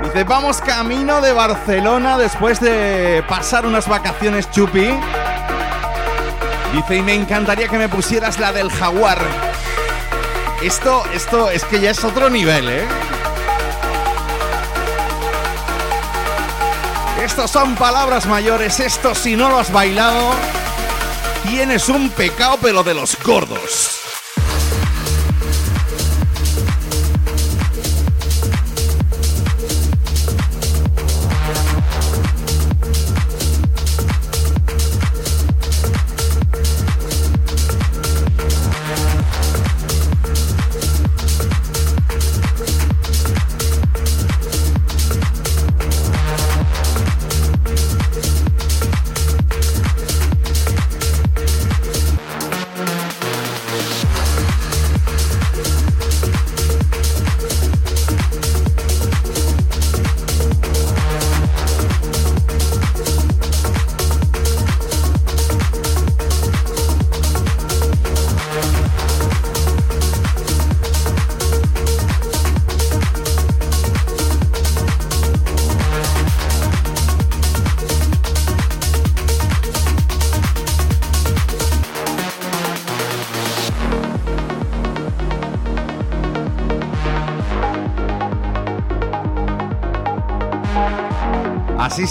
Dice, 0.03 0.25
vamos 0.25 0.59
camino 0.59 1.21
de 1.21 1.31
Barcelona 1.31 2.17
después 2.17 2.59
de 2.59 3.23
pasar 3.29 3.65
unas 3.65 3.87
vacaciones 3.87 4.51
chupi. 4.51 4.89
Dice, 6.73 6.97
y 6.97 7.01
me 7.01 7.13
encantaría 7.13 7.69
que 7.69 7.77
me 7.77 7.87
pusieras 7.87 8.37
la 8.37 8.51
del 8.51 8.69
jaguar. 8.69 9.19
Esto, 10.61 11.05
esto 11.13 11.49
es 11.51 11.63
que 11.63 11.79
ya 11.79 11.91
es 11.91 12.03
otro 12.03 12.29
nivel, 12.29 12.67
¿eh? 12.67 12.85
Estos 17.23 17.49
son 17.49 17.75
palabras 17.75 18.25
mayores, 18.25 18.81
esto 18.81 19.15
si 19.15 19.37
no 19.37 19.47
lo 19.47 19.57
has 19.57 19.71
bailado 19.71 20.33
tienes 21.43 21.89
un 21.89 22.09
pecado 22.09 22.57
pero 22.61 22.83
de 22.83 22.93
los 22.93 23.17
gordos. 23.23 23.82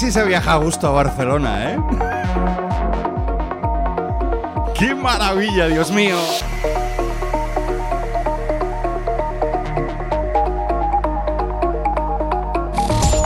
Sí 0.02 0.10
se 0.10 0.24
viaja 0.24 0.54
a 0.54 0.56
gusto 0.56 0.88
a 0.88 0.90
Barcelona, 0.90 1.74
¿eh? 1.74 1.78
¡Qué 4.74 4.96
maravilla, 4.96 5.68
Dios 5.68 5.92
mío! 5.92 6.16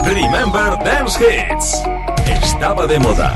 Remember 0.03 0.77
Dance 0.85 1.19
Hits. 1.19 1.81
Estaba 2.43 2.85
de 2.85 2.99
moda. 2.99 3.33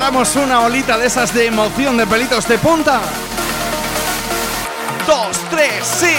Preparamos 0.00 0.34
una 0.36 0.60
olita 0.62 0.96
de 0.96 1.08
esas 1.08 1.34
de 1.34 1.44
emoción 1.44 1.98
de 1.98 2.06
pelitos 2.06 2.48
de 2.48 2.56
punta. 2.56 3.02
Dos, 5.06 5.38
tres, 5.50 5.84
sí. 5.84 6.14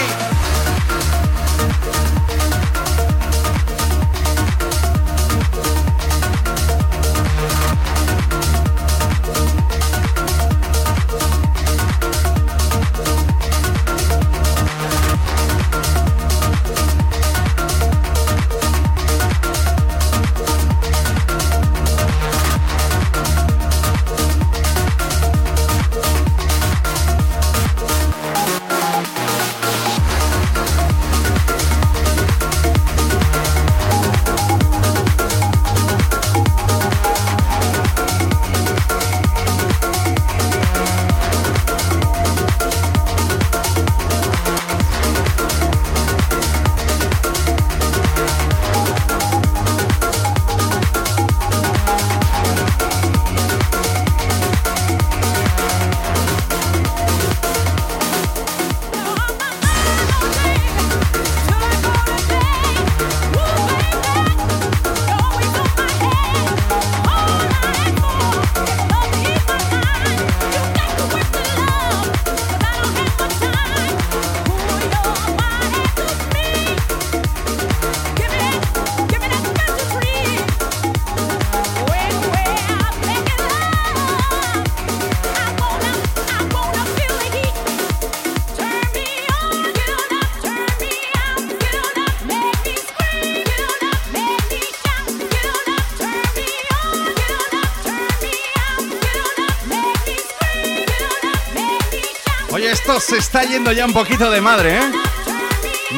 Se 103.01 103.17
está 103.17 103.43
yendo 103.43 103.71
ya 103.71 103.85
un 103.85 103.93
poquito 103.93 104.29
de 104.29 104.41
madre, 104.41 104.77
¿eh? 104.77 104.91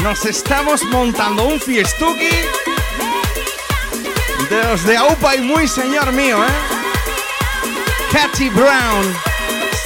Nos 0.01 0.25
estamos 0.25 0.83
montando 0.85 1.45
un 1.45 1.59
fiestuki 1.59 2.29
de 4.49 4.63
los 4.63 4.83
de 4.85 4.97
AUPA 4.97 5.35
y 5.35 5.41
muy 5.41 5.67
señor 5.67 6.11
mío, 6.13 6.43
¿eh? 6.43 8.49
Brown, 8.55 9.15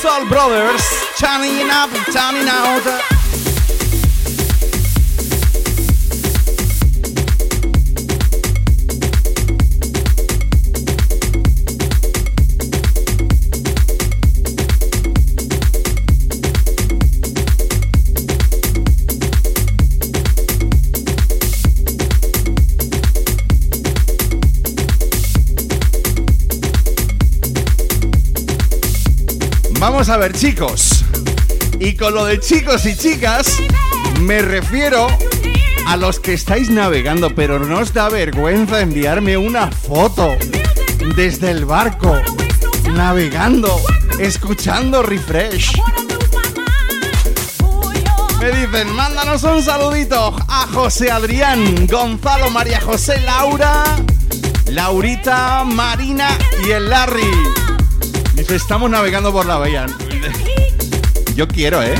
Soul 0.01 0.27
Brothers, 0.29 0.83
turning 1.19 1.69
up, 1.69 1.89
turning 2.11 2.47
out. 2.47 3.16
A 30.09 30.15
ver, 30.15 30.31
chicos. 30.31 31.03
Y 31.81 31.95
con 31.95 32.13
lo 32.13 32.23
de 32.23 32.39
chicos 32.39 32.85
y 32.85 32.95
chicas, 32.95 33.57
me 34.21 34.41
refiero 34.41 35.05
a 35.85 35.97
los 35.97 36.21
que 36.21 36.33
estáis 36.33 36.69
navegando, 36.69 37.35
pero 37.35 37.59
no 37.59 37.79
os 37.79 37.93
da 37.93 38.07
vergüenza 38.07 38.79
enviarme 38.79 39.35
una 39.35 39.69
foto 39.69 40.37
desde 41.17 41.51
el 41.51 41.65
barco, 41.65 42.15
navegando, 42.93 43.81
escuchando 44.17 45.03
refresh. 45.03 45.73
Me 48.39 48.51
dicen, 48.51 48.89
mándanos 48.95 49.43
un 49.43 49.61
saludito 49.61 50.33
a 50.47 50.67
José 50.73 51.11
Adrián, 51.11 51.85
Gonzalo, 51.85 52.49
María 52.49 52.79
José, 52.79 53.19
Laura, 53.21 53.83
Laurita, 54.67 55.65
Marina 55.65 56.29
y 56.65 56.71
el 56.71 56.89
Larry. 56.89 57.56
Dice, 58.47 58.55
estamos 58.55 58.89
navegando 58.89 59.33
por 59.33 59.45
la 59.45 59.57
bahía. 59.57 59.87
Yo 61.35 61.49
quiero, 61.49 61.83
¿eh? 61.83 61.95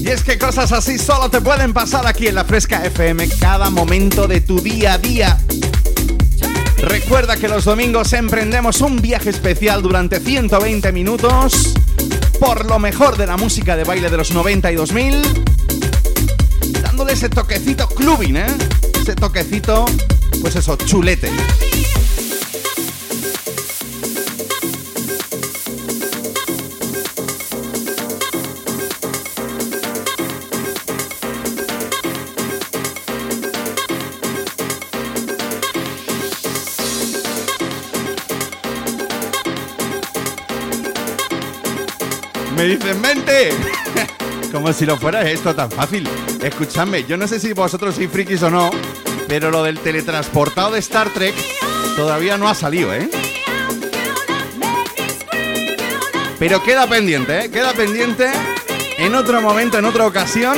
Y 0.00 0.08
es 0.08 0.24
que 0.24 0.36
cosas 0.36 0.72
así 0.72 0.98
solo 0.98 1.28
te 1.30 1.40
pueden 1.40 1.72
pasar 1.72 2.08
aquí 2.08 2.26
en 2.26 2.34
la 2.34 2.44
Fresca 2.44 2.84
FM 2.84 3.28
cada 3.38 3.70
momento 3.70 4.26
de 4.26 4.40
tu 4.40 4.60
día 4.60 4.94
a 4.94 4.98
día. 4.98 5.38
Recuerda 6.78 7.36
que 7.36 7.46
los 7.46 7.64
domingos 7.64 8.12
emprendemos 8.14 8.80
un 8.80 9.00
viaje 9.00 9.30
especial 9.30 9.80
durante 9.80 10.18
120 10.18 10.90
minutos 10.90 11.74
por 12.40 12.66
lo 12.66 12.80
mejor 12.80 13.16
de 13.16 13.28
la 13.28 13.36
música 13.36 13.76
de 13.76 13.84
baile 13.84 14.10
de 14.10 14.16
los 14.16 14.32
90 14.32 14.72
y 14.72 14.74
2000 14.74 15.22
dándole 15.22 15.63
ese 17.14 17.28
toquecito 17.28 17.86
clubing, 17.86 18.36
¿eh? 18.36 18.46
Ese 19.00 19.14
toquecito, 19.14 19.84
pues 20.40 20.56
eso, 20.56 20.76
chulete. 20.76 21.30
Me 42.56 42.64
dicen, 42.64 43.00
mente. 43.00 43.73
Como 44.54 44.72
si 44.72 44.86
lo 44.86 44.96
fuera 44.96 45.28
esto 45.28 45.52
tan 45.52 45.68
fácil. 45.68 46.08
Escuchadme, 46.40 47.02
yo 47.02 47.16
no 47.16 47.26
sé 47.26 47.40
si 47.40 47.52
vosotros 47.52 47.96
sois 47.96 48.08
frikis 48.08 48.40
o 48.44 48.50
no, 48.50 48.70
pero 49.26 49.50
lo 49.50 49.64
del 49.64 49.80
teletransportado 49.80 50.70
de 50.70 50.78
Star 50.78 51.10
Trek 51.10 51.34
todavía 51.96 52.38
no 52.38 52.48
ha 52.48 52.54
salido, 52.54 52.94
¿eh? 52.94 53.10
Pero 56.38 56.62
queda 56.62 56.86
pendiente, 56.86 57.46
¿eh? 57.46 57.50
Queda 57.50 57.72
pendiente. 57.72 58.30
En 58.96 59.16
otro 59.16 59.42
momento, 59.42 59.78
en 59.78 59.86
otra 59.86 60.06
ocasión, 60.06 60.56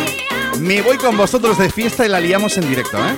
me 0.61 0.83
voy 0.83 0.99
con 0.99 1.17
vosotros 1.17 1.57
de 1.57 1.71
fiesta 1.71 2.05
y 2.05 2.11
la 2.11 2.21
liamos 2.21 2.59
en 2.59 2.69
directo, 2.69 2.99
¿eh? 2.99 3.17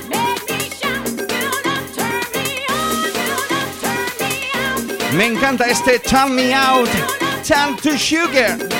Me 5.16 5.26
encanta 5.26 5.64
este 5.64 5.98
Turn 5.98 6.36
Me 6.36 6.54
Out, 6.54 6.88
Turn 7.44 7.74
to 7.82 7.98
Sugar. 7.98 8.77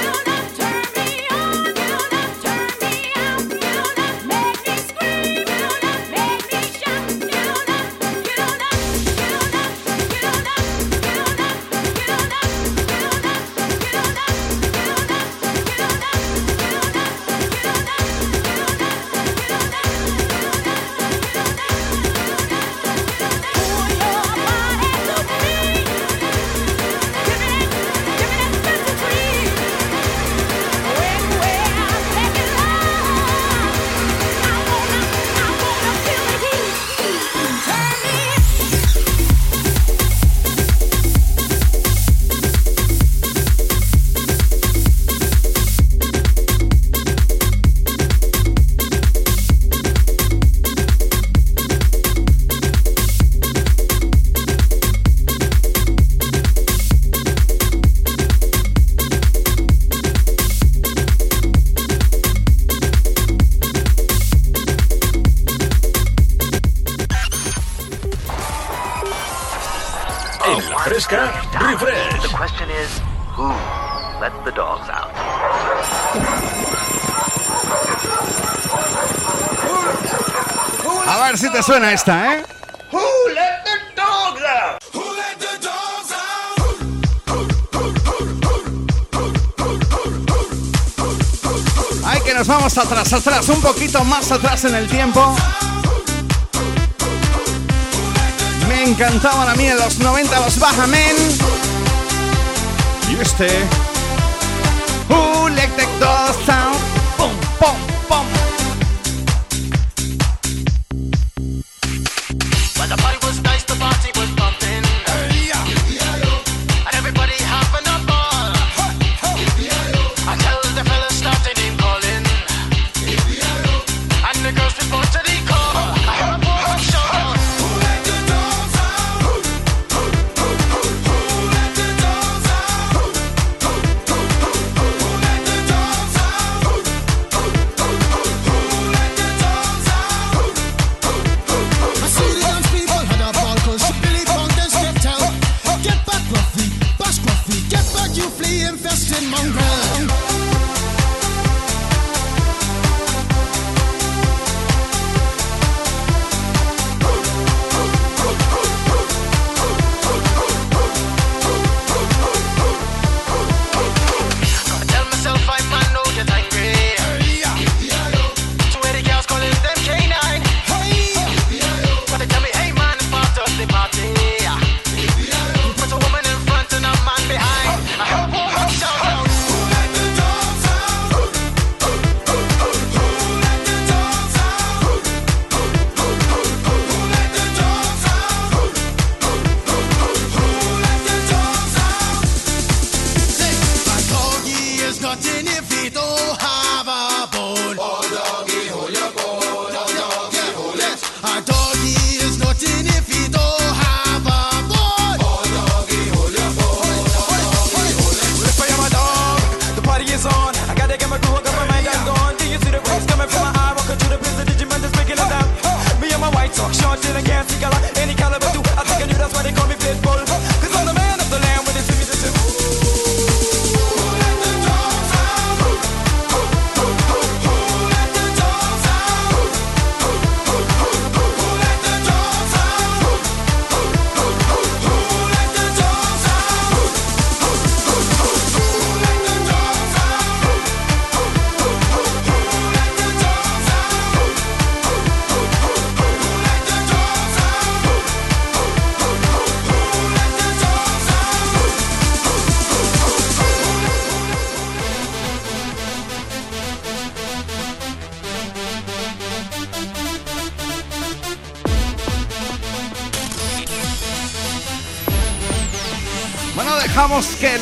Esta, 81.99 82.34
¿eh? 82.34 82.44
Who 82.92 83.01
let 83.34 83.64
the 83.64 83.78
que 92.24 92.34
nos 92.34 92.46
vamos 92.46 92.76
atrás, 92.78 93.12
atrás, 93.12 93.49
un 93.49 93.61
poquito 93.61 94.05
más 94.05 94.30
atrás 94.30 94.64
en 94.64 94.74
el 94.74 94.86
tiempo. 94.86 95.34
Me 98.68 98.84
encantaban 98.84 99.49
a 99.49 99.55
mí 99.55 99.66
en 99.66 99.78
los 99.78 99.99
90 99.99 100.40
los 100.40 100.59
Bajamen. 100.59 101.16
Y 103.11 103.20
este. 103.20 103.49
Who 105.09 105.49
let 105.49 105.70
the 105.76 105.86
dogs 105.99 106.49
out? 106.49 106.88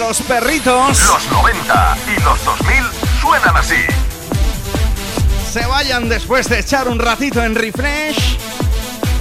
Los 0.07 0.23
perritos... 0.23 1.01
Los 1.01 1.31
90 1.33 1.99
y 2.17 2.23
los 2.23 2.45
2000 2.45 2.77
suenan 3.21 3.57
así. 3.57 3.75
Se 5.53 5.67
vayan 5.67 6.09
después 6.09 6.49
de 6.49 6.61
echar 6.61 6.87
un 6.87 7.01
ratito 7.01 7.43
en 7.43 7.57
refresh. 7.57 8.39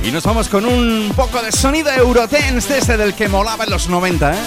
Y 0.04 0.12
nos 0.12 0.24
vamos 0.26 0.48
con 0.48 0.64
un 0.64 1.12
poco 1.16 1.42
de 1.42 1.52
sonido 1.52 1.92
Eurotense 1.92 2.76
desde 2.76 2.98
del 2.98 3.16
que 3.16 3.28
molaba 3.28 3.64
en 3.64 3.72
los 3.72 3.90
90, 3.90 4.32
¿eh? 4.32 4.38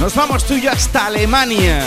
Nos 0.00 0.12
vamos 0.16 0.44
tú 0.44 0.54
y 0.54 0.62
yo 0.62 0.72
hasta 0.72 1.06
Alemania. 1.06 1.84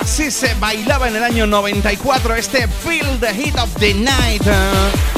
Así 0.00 0.32
se 0.32 0.54
bailaba 0.54 1.06
en 1.06 1.14
el 1.14 1.22
año 1.22 1.46
94 1.46 2.34
este 2.34 2.66
Feel 2.66 3.20
the 3.20 3.32
Heat 3.32 3.60
of 3.60 3.70
the 3.78 3.94
Night. 3.94 4.42
¿eh? 4.44 5.09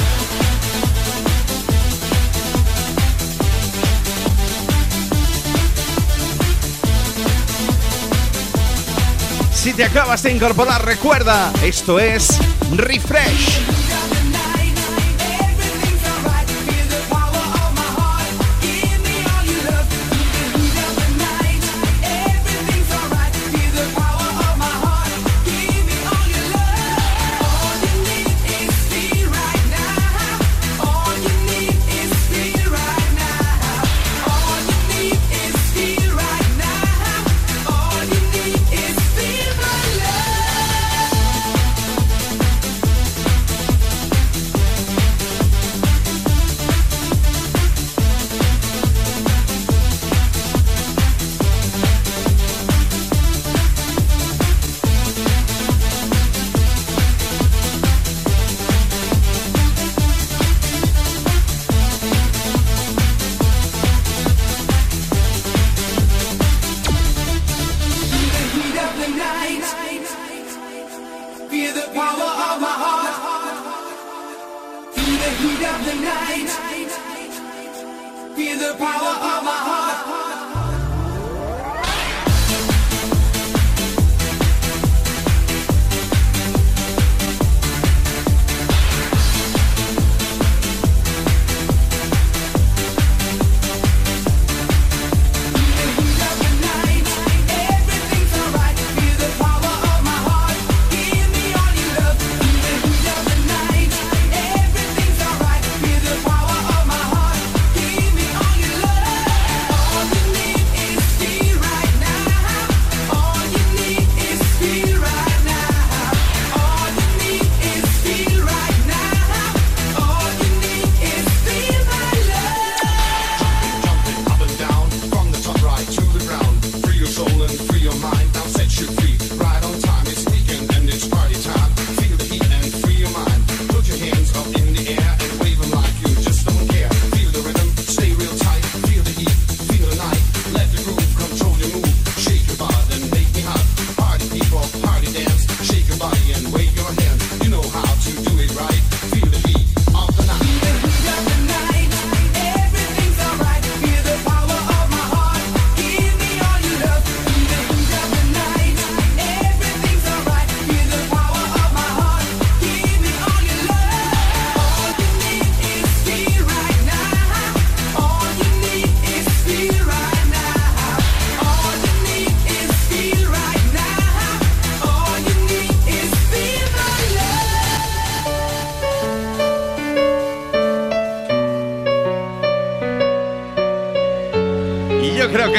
Te 9.76 9.84
acabas 9.84 10.22
de 10.22 10.30
incorporar, 10.30 10.84
recuerda, 10.84 11.50
esto 11.62 11.98
es 11.98 12.38
Refresh. 12.76 13.71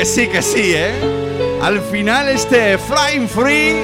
Sí, 0.05 0.27
que 0.27 0.41
sí, 0.41 0.73
¿eh? 0.75 0.93
Al 1.61 1.79
final 1.79 2.27
este 2.27 2.77
Flying 2.77 3.29
Free 3.29 3.75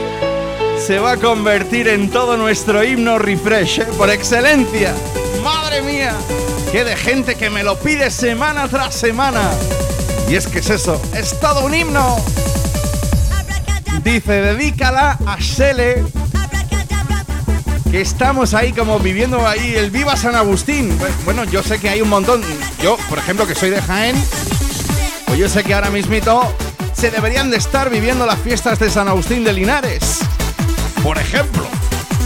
se 0.86 1.00
va 1.00 1.14
a 1.14 1.18
convertir 1.18 1.88
en 1.88 2.10
todo 2.10 2.36
nuestro 2.36 2.84
himno 2.84 3.20
refresh, 3.20 3.80
¿eh? 3.80 3.88
Por 3.98 4.10
excelencia. 4.10 4.94
Madre 5.44 5.82
mía, 5.82 6.14
qué 6.72 6.84
de 6.84 6.96
gente 6.98 7.36
que 7.36 7.50
me 7.50 7.64
lo 7.64 7.80
pide 7.80 8.12
semana 8.12 8.68
tras 8.68 8.96
semana. 8.96 9.50
Y 10.30 10.36
es 10.36 10.48
que 10.48 10.60
es 10.60 10.70
eso, 10.70 11.02
es 11.16 11.40
todo 11.40 11.66
un 11.66 11.74
himno. 11.74 12.18
Dice, 14.04 14.42
dedícala 14.42 15.18
a 15.26 15.42
Sele. 15.42 16.04
Que 17.90 18.02
estamos 18.02 18.54
ahí 18.54 18.72
como 18.74 19.00
viviendo 19.00 19.48
ahí 19.48 19.74
el 19.76 19.90
Viva 19.90 20.16
San 20.16 20.36
Agustín. 20.36 20.96
Bueno, 21.26 21.44
yo 21.46 21.64
sé 21.64 21.80
que 21.80 21.90
hay 21.90 22.02
un 22.02 22.10
montón. 22.10 22.42
Yo, 22.84 22.98
por 23.10 23.18
ejemplo, 23.18 23.48
que 23.48 23.56
soy 23.56 23.72
de 23.72 23.82
Jaén, 23.82 24.16
pues 25.30 25.40
yo 25.40 25.48
sé 25.48 25.64
que 25.64 25.76
ahora 25.76 25.92
mismito 25.92 26.42
se 26.92 27.12
deberían 27.12 27.52
de 27.52 27.58
estar 27.58 27.92
viviendo 27.92 28.26
las 28.26 28.40
fiestas 28.40 28.80
de 28.80 28.90
San 28.90 29.08
Agustín 29.08 29.44
de 29.44 29.54
Linares. 29.54 30.22
Por 31.04 31.20
ejemplo. 31.20 31.68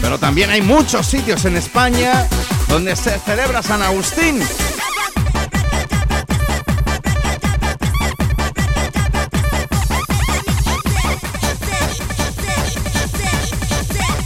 Pero 0.02 0.18
también 0.18 0.50
hay 0.50 0.62
muchos 0.62 1.06
sitios 1.06 1.44
en 1.44 1.58
España 1.58 2.26
donde 2.70 2.96
se 2.96 3.20
celebra 3.20 3.62
San 3.62 3.82
Agustín. 3.82 4.42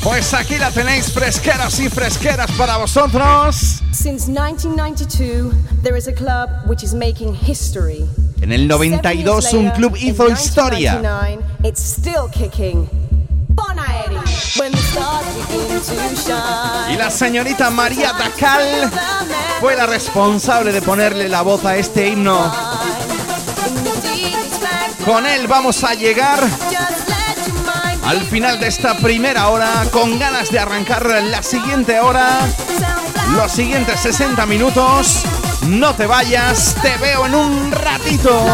Pues 0.04 0.36
aquí 0.36 0.60
la 0.60 0.70
tenéis 0.70 1.12
fresqueras 1.12 1.80
y 1.80 1.90
fresqueras 1.90 2.52
para 2.52 2.78
vosotros. 2.78 3.82
Since 3.92 4.28
1992, 4.28 5.52
there 5.82 5.98
is 5.98 6.08
a 6.08 6.14
club 6.14 6.50
which 6.68 6.84
is 6.84 6.94
making 6.94 7.34
history. 7.34 8.08
En 8.48 8.54
el 8.54 8.66
92 8.66 9.54
un 9.56 9.72
club 9.72 9.98
hizo 9.98 10.30
historia. 10.30 11.02
Y 16.90 16.96
la 16.96 17.12
señorita 17.12 17.70
María 17.72 18.14
Dacal 18.14 18.90
fue 19.60 19.76
la 19.76 19.86
responsable 19.86 20.72
de 20.72 20.82
ponerle 20.82 21.28
la 21.28 21.42
voz 21.42 21.66
a 21.66 21.76
este 21.76 22.08
himno. 22.08 22.50
Con 25.04 25.26
él 25.26 25.46
vamos 25.48 25.84
a 25.84 25.94
llegar 25.94 26.40
al 28.06 28.22
final 28.22 28.62
de 28.62 28.68
esta 28.68 28.96
primera 28.96 29.50
hora 29.50 29.84
con 29.92 30.18
ganas 30.18 30.52
de 30.52 30.60
arrancar 30.60 31.06
la 31.06 31.44
siguiente 31.44 32.00
hora, 32.00 32.48
los 33.36 33.52
siguientes 33.52 34.00
60 34.00 34.46
minutos. 34.46 35.26
No 35.68 35.94
te 35.96 36.06
vayas, 36.06 36.76
te 36.82 36.96
veo 36.98 37.26
en 37.26 37.36
un 37.36 37.72
ratito. 37.72 38.46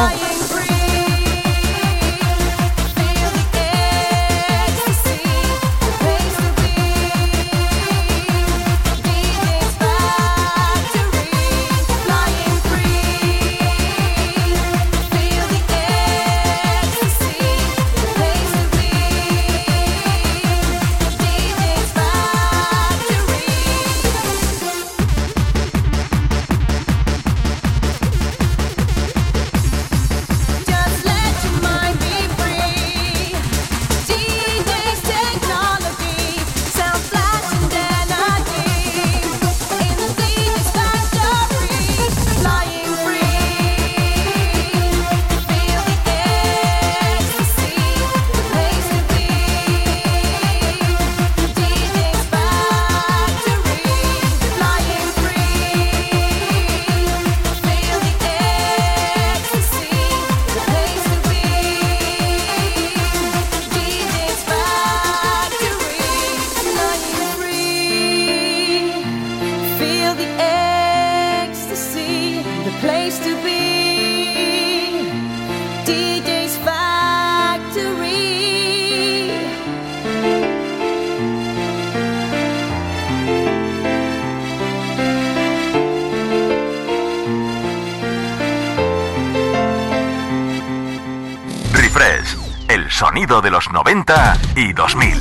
90 94.05 94.41
y 94.57 94.73
2000. 94.73 95.17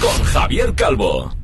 Con 0.00 0.24
Javier 0.24 0.74
Calvo. 0.74 1.34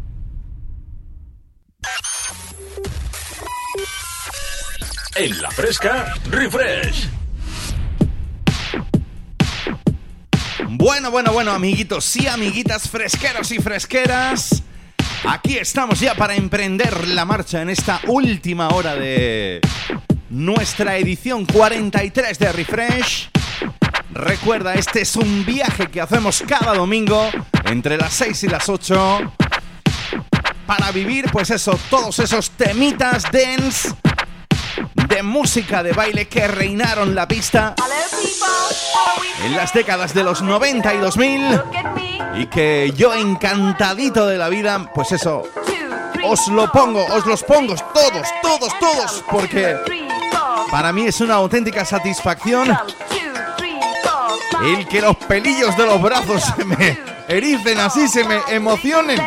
En 5.17 5.43
la 5.43 5.51
fresca, 5.51 6.15
refresh. 6.31 7.09
Bueno, 10.71 11.11
bueno, 11.11 11.33
bueno, 11.33 11.51
amiguitos 11.53 12.17
y 12.17 12.27
amiguitas, 12.27 12.89
fresqueros 12.89 13.51
y 13.53 13.59
fresqueras. 13.59 14.63
Aquí 15.25 15.59
estamos 15.59 16.01
ya 16.01 16.15
para 16.15 16.37
emprender 16.37 17.09
la 17.09 17.25
marcha 17.25 17.61
en 17.61 17.71
esta 17.71 18.01
última 18.07 18.69
hora 18.69 18.95
de 18.95 19.61
nuestra 20.31 20.97
edición 20.97 21.45
43 21.45 22.39
de 22.39 22.53
Refresh. 22.53 23.28
Recuerda, 24.29 24.75
este 24.75 25.01
es 25.01 25.17
un 25.17 25.47
viaje 25.47 25.87
que 25.87 26.03
hacemos 26.03 26.45
cada 26.47 26.75
domingo 26.75 27.31
entre 27.65 27.97
las 27.97 28.13
6 28.13 28.45
y 28.45 28.49
las 28.49 28.69
8 28.69 29.21
para 30.67 30.91
vivir, 30.93 31.31
pues 31.33 31.49
eso, 31.49 31.79
todos 31.89 32.19
esos 32.19 32.51
temitas 32.51 33.23
dance 33.33 33.89
de 35.09 35.23
música 35.23 35.83
de 35.83 35.93
baile 35.93 36.29
que 36.29 36.47
reinaron 36.47 37.15
la 37.15 37.27
pista 37.27 37.75
en 39.47 39.57
las 39.57 39.73
décadas 39.73 40.13
de 40.13 40.23
los 40.23 40.43
90 40.43 40.93
y 40.93 40.99
2000 40.99 41.61
y 42.37 42.47
que 42.49 42.93
yo 42.95 43.15
encantadito 43.15 44.27
de 44.27 44.37
la 44.37 44.51
vida, 44.51 44.91
pues 44.95 45.13
eso, 45.13 45.45
os 46.23 46.49
lo 46.49 46.71
pongo, 46.71 47.03
os 47.07 47.25
los 47.25 47.43
pongo 47.45 47.75
todos, 47.95 48.29
todos, 48.43 48.79
todos, 48.79 49.25
porque 49.31 49.75
para 50.71 50.93
mí 50.93 51.07
es 51.07 51.19
una 51.23 51.37
auténtica 51.37 51.87
satisfacción 51.87 52.77
el 54.65 54.87
que 54.89 55.01
los 55.01 55.17
pelillos 55.17 55.77
de 55.77 55.87
los 55.87 56.01
brazos 56.01 56.43
se 56.57 56.65
me 56.65 56.99
ericen 57.29 57.79
así, 57.79 58.09
se 58.09 58.25
me 58.25 58.39
emocionen. 58.51 59.21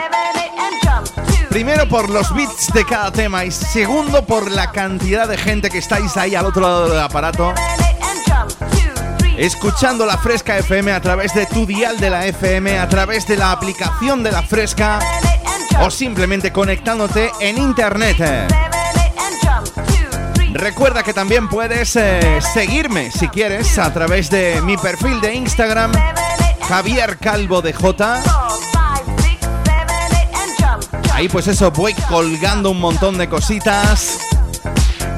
Primero 1.49 1.88
por 1.88 2.09
los 2.09 2.34
beats 2.34 2.71
de 2.73 2.86
cada 2.86 3.11
tema 3.11 3.43
y 3.43 3.51
segundo 3.51 4.25
por 4.25 4.49
la 4.51 4.71
cantidad 4.71 5.27
de 5.27 5.38
gente 5.38 5.69
que 5.69 5.79
estáis 5.79 6.15
ahí 6.17 6.36
al 6.36 6.45
otro 6.45 6.61
lado 6.61 6.89
del 6.89 6.99
aparato 6.99 7.53
escuchando 9.38 10.05
la 10.05 10.17
Fresca 10.17 10.57
FM 10.59 10.91
a 10.91 11.01
través 11.01 11.34
de 11.34 11.47
tu 11.47 11.65
dial 11.65 11.99
de 11.99 12.11
la 12.11 12.27
FM, 12.27 12.77
a 12.77 12.88
través 12.88 13.27
de 13.27 13.38
la 13.38 13.51
aplicación 13.51 14.21
de 14.21 14.32
la 14.32 14.43
Fresca 14.43 14.99
o 15.79 15.89
simplemente 15.89 16.51
conectándote 16.51 17.32
en 17.39 17.57
internet. 17.57 18.61
Recuerda 20.54 21.04
que 21.04 21.14
también 21.14 21.47
puedes 21.47 21.95
eh, 21.95 22.39
seguirme 22.54 23.10
si 23.12 23.30
quieres 23.30 23.78
a 23.80 23.91
través 23.93 24.30
de 24.30 24.62
mi 24.62 24.78
perfil 24.78 25.22
de 25.22 25.34
Instagram, 25.34 25.91
Javier 26.68 27.18
Calvo 27.18 27.62
de 27.62 27.74
J. 27.74 28.22
Ahí 31.14 31.30
pues 31.30 31.47
eso, 31.47 31.72
voy 31.72 31.93
colgando 32.10 32.72
un 32.72 32.80
montón 32.80 33.18
de 33.18 33.30
cositas 33.30 34.20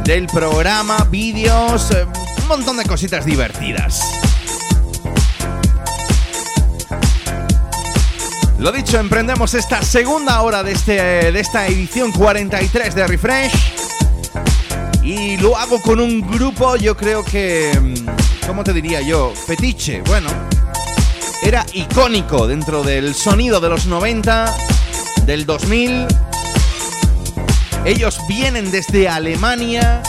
del 0.04 0.28
programa, 0.28 0.98
vídeos, 1.10 1.92
eh, 1.92 2.06
un 2.42 2.48
montón 2.48 2.78
de 2.78 2.86
cositas 2.86 3.26
divertidas. 3.26 4.02
Lo 8.60 8.72
dicho, 8.72 9.00
emprendemos 9.00 9.56
esta 9.56 9.82
segunda 9.82 10.42
hora 10.42 10.64
de, 10.64 10.72
este, 10.72 10.94
de 11.32 11.40
esta 11.40 11.68
edición 11.68 12.12
43 12.12 12.96
de 12.96 13.08
Refresh. 13.08 13.83
Y 15.04 15.36
lo 15.38 15.58
hago 15.58 15.82
con 15.82 16.00
un 16.00 16.22
grupo, 16.22 16.78
yo 16.78 16.96
creo 16.96 17.26
que... 17.26 17.78
mm, 17.80 18.48
¿Cómo 18.48 18.64
te 18.64 18.72
diría 18.72 19.02
yo? 19.02 19.34
Fetiche, 19.36 20.02
bueno. 20.02 20.30
Era 21.42 21.66
icónico 21.74 22.48
dentro 22.48 22.84
del 22.84 23.14
sonido 23.14 23.60
de 23.60 23.68
los 23.70 23.86
90, 23.86 24.56
del 25.26 25.46
2000. 25.46 26.08
Ellos 27.86 28.18
vienen 28.30 28.72
desde 28.72 29.10
Alemania. 29.10 30.02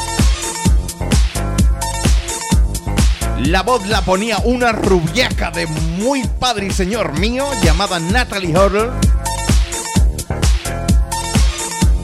La 3.41 3.63
voz 3.63 3.85
la 3.89 4.01
ponía 4.03 4.39
una 4.45 4.71
rubiaca 4.71 5.51
de 5.51 5.67
muy 5.67 6.23
padre 6.39 6.67
y 6.67 6.71
señor 6.71 7.19
mío 7.19 7.47
llamada 7.65 7.99
Natalie 7.99 8.57
Horler. 8.57 8.91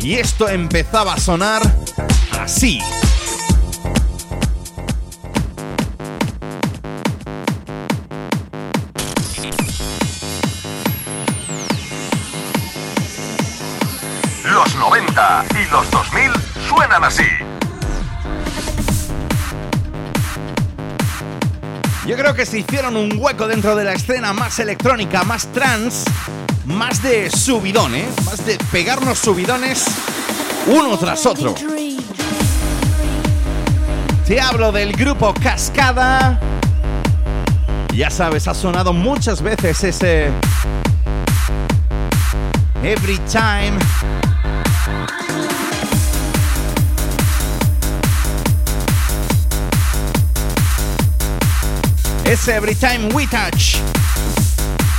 Y 0.02 0.14
esto 0.14 0.48
empezaba 0.48 1.14
a 1.14 1.20
sonar 1.20 1.79
así. 2.50 2.80
Los 14.44 14.74
90 14.74 15.44
y 15.50 15.70
los 15.70 15.90
2000 15.92 16.32
suenan 16.68 17.04
así. 17.04 17.22
Yo 22.04 22.16
creo 22.16 22.34
que 22.34 22.44
se 22.44 22.58
hicieron 22.58 22.96
un 22.96 23.16
hueco 23.16 23.46
dentro 23.46 23.76
de 23.76 23.84
la 23.84 23.92
escena 23.92 24.32
más 24.32 24.58
electrónica, 24.58 25.22
más 25.22 25.46
trans, 25.52 26.04
más 26.64 27.00
de 27.00 27.30
subidón, 27.30 27.94
¿eh? 27.94 28.08
Más 28.24 28.44
de 28.44 28.58
pegarnos 28.72 29.20
subidones 29.20 29.84
uno 30.66 30.98
tras 30.98 31.24
otro. 31.26 31.54
Te 34.30 34.40
hablo 34.40 34.70
del 34.70 34.92
grupo 34.92 35.34
Cascada. 35.42 36.38
Ya 37.92 38.10
sabes, 38.10 38.46
ha 38.46 38.54
sonado 38.54 38.92
muchas 38.92 39.42
veces 39.42 39.82
ese 39.82 40.30
Every 42.80 43.18
Time. 43.28 43.76
Es 52.24 52.46
Every 52.46 52.76
Time 52.76 53.08
We 53.12 53.26
Touch. 53.26 53.78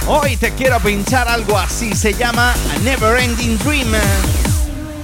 Hoy 0.08 0.36
te 0.36 0.52
quiero 0.56 0.78
pinchar 0.82 1.30
algo 1.30 1.58
así, 1.58 1.96
se 1.96 2.14
llama 2.14 2.52
A 2.52 2.80
Never 2.84 3.18
Ending 3.18 3.58
Dream. 3.60 3.94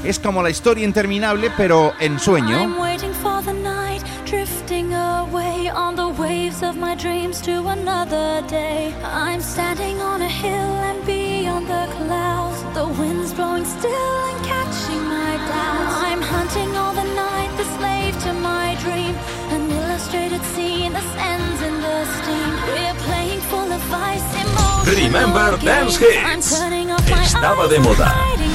Es 0.03 0.19
como 0.19 0.43
la 0.43 0.49
historia 0.49 0.83
interminable, 0.83 1.49
pero 1.55 1.93
en 2.01 2.19
sueño. 2.19 2.75
Waves 6.17 6.63
of 6.63 6.77
my 6.77 6.95
dreams 6.95 7.41
to 7.41 7.67
another 7.67 8.41
day. 8.47 8.93
I'm 9.03 9.41
standing 9.41 10.01
on 10.01 10.21
a 10.21 10.29
hill 10.29 10.73
and 10.89 11.05
beyond 11.05 11.67
the 11.67 11.85
clouds, 11.95 12.63
the 12.73 12.87
wind's 12.99 13.33
blowing 13.33 13.65
still 13.65 14.15
and 14.29 14.45
catching 14.45 15.03
my 15.03 15.37
doubts. 15.51 15.95
I'm 16.09 16.21
hunting 16.21 16.75
all 16.75 16.93
the 16.93 17.07
night, 17.13 17.51
the 17.57 17.65
slave 17.77 18.17
to 18.23 18.33
my 18.33 18.75
dream, 18.81 19.13
an 19.53 19.69
illustrated 19.69 20.41
scene 20.53 20.93
that 20.93 21.07
ends 21.31 21.61
in 21.61 21.75
the 21.85 21.97
steam. 22.17 22.49
We're 22.73 22.99
playing 23.07 23.41
full 23.51 23.71
of 23.71 23.81
vice, 23.81 24.27
emotional 24.43 25.03
Remember 25.05 25.57
Dance 25.63 25.97
Hits. 25.97 26.57
turning 26.59 26.89
off 26.91 27.07
my 27.09 27.17
Estaba 27.17 27.67
de 27.69 27.77
moda. 27.77 28.46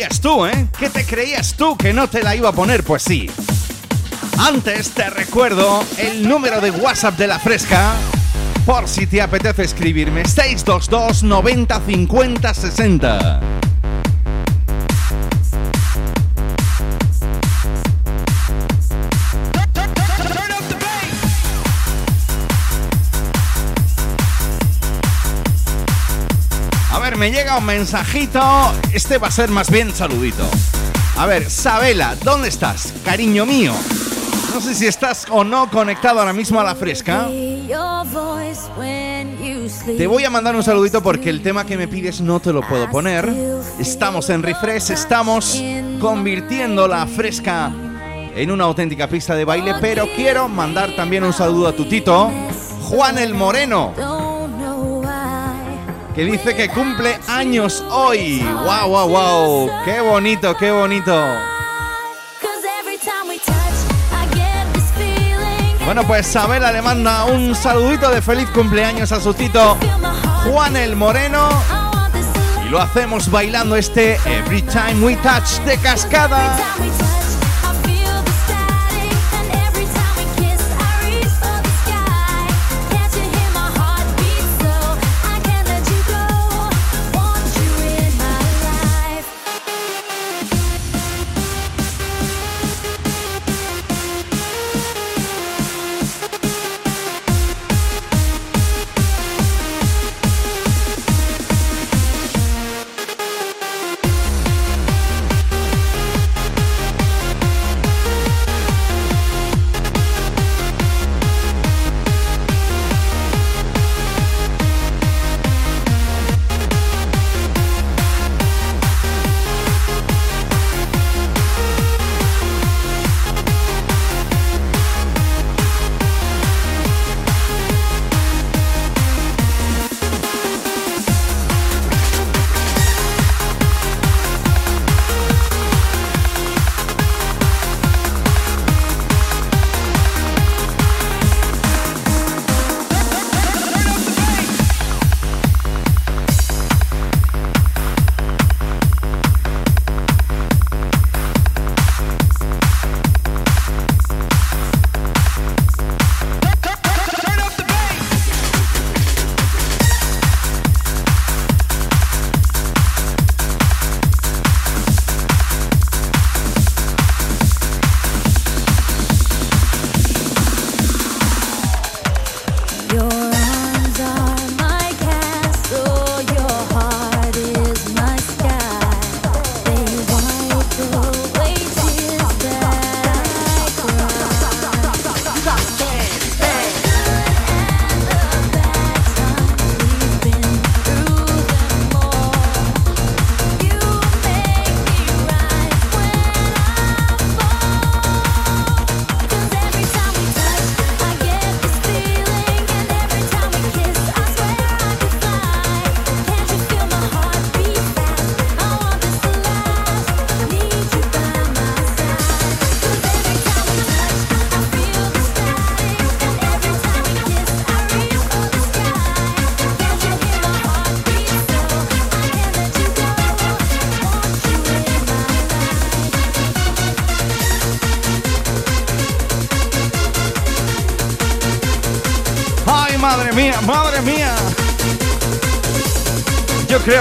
Creías 0.00 0.20
tú, 0.22 0.46
eh? 0.46 0.66
¿Qué 0.78 0.88
te 0.88 1.04
creías 1.04 1.54
tú 1.54 1.76
que 1.76 1.92
no 1.92 2.08
te 2.08 2.22
la 2.22 2.34
iba 2.34 2.48
a 2.48 2.52
poner? 2.52 2.82
Pues 2.84 3.02
sí. 3.02 3.28
Antes 4.38 4.92
te 4.92 5.10
recuerdo 5.10 5.84
el 5.98 6.26
número 6.26 6.62
de 6.62 6.70
WhatsApp 6.70 7.18
de 7.18 7.26
la 7.26 7.38
fresca. 7.38 7.92
Por 8.64 8.88
si 8.88 9.06
te 9.06 9.20
apetece 9.20 9.62
escribirme, 9.62 10.24
622 10.24 11.22
90 11.24 11.82
50 11.86 12.54
60. 12.54 13.39
Me 27.20 27.30
llega 27.30 27.58
un 27.58 27.66
mensajito. 27.66 28.40
Este 28.94 29.18
va 29.18 29.28
a 29.28 29.30
ser 29.30 29.50
más 29.50 29.70
bien 29.70 29.94
saludito. 29.94 30.42
A 31.18 31.26
ver, 31.26 31.50
Sabela, 31.50 32.16
¿dónde 32.24 32.48
estás? 32.48 32.94
Cariño 33.04 33.44
mío. 33.44 33.74
No 34.54 34.60
sé 34.62 34.74
si 34.74 34.86
estás 34.86 35.26
o 35.30 35.44
no 35.44 35.70
conectado 35.70 36.20
ahora 36.20 36.32
mismo 36.32 36.58
a 36.58 36.64
la 36.64 36.74
fresca. 36.74 37.28
Te 39.98 40.06
voy 40.06 40.24
a 40.24 40.30
mandar 40.30 40.56
un 40.56 40.62
saludito 40.62 41.02
porque 41.02 41.28
el 41.28 41.42
tema 41.42 41.66
que 41.66 41.76
me 41.76 41.88
pides 41.88 42.22
no 42.22 42.40
te 42.40 42.54
lo 42.54 42.62
puedo 42.66 42.90
poner. 42.90 43.30
Estamos 43.78 44.30
en 44.30 44.42
refresh, 44.42 44.90
estamos 44.90 45.62
convirtiendo 46.00 46.88
la 46.88 47.06
fresca 47.06 47.70
en 48.34 48.50
una 48.50 48.64
auténtica 48.64 49.08
pista 49.08 49.34
de 49.34 49.44
baile, 49.44 49.74
pero 49.78 50.06
quiero 50.16 50.48
mandar 50.48 50.96
también 50.96 51.24
un 51.24 51.34
saludo 51.34 51.68
a 51.68 51.72
tu 51.72 51.84
tito, 51.84 52.30
Juan 52.88 53.18
el 53.18 53.34
Moreno, 53.34 53.92
que 56.20 56.26
dice 56.26 56.54
que 56.54 56.68
cumple 56.68 57.18
años 57.28 57.82
hoy. 57.88 58.42
¡Wow, 58.42 58.88
wow, 58.90 59.08
wow! 59.08 59.70
¡Qué 59.86 60.02
bonito, 60.02 60.54
qué 60.54 60.70
bonito! 60.70 61.18
Bueno, 65.86 66.06
pues 66.06 66.26
Sabela 66.26 66.72
le 66.72 66.82
manda 66.82 67.24
un 67.24 67.54
saludito 67.54 68.10
de 68.10 68.20
feliz 68.20 68.46
cumpleaños 68.50 69.12
a 69.12 69.20
su 69.20 69.32
tito 69.32 69.78
Juan 70.44 70.76
el 70.76 70.94
Moreno. 70.94 71.48
Y 72.66 72.68
lo 72.68 72.82
hacemos 72.82 73.30
bailando 73.30 73.74
este 73.76 74.16
Every 74.26 74.60
Time 74.60 75.02
We 75.02 75.16
Touch 75.16 75.64
de 75.64 75.78
cascada. 75.78 76.54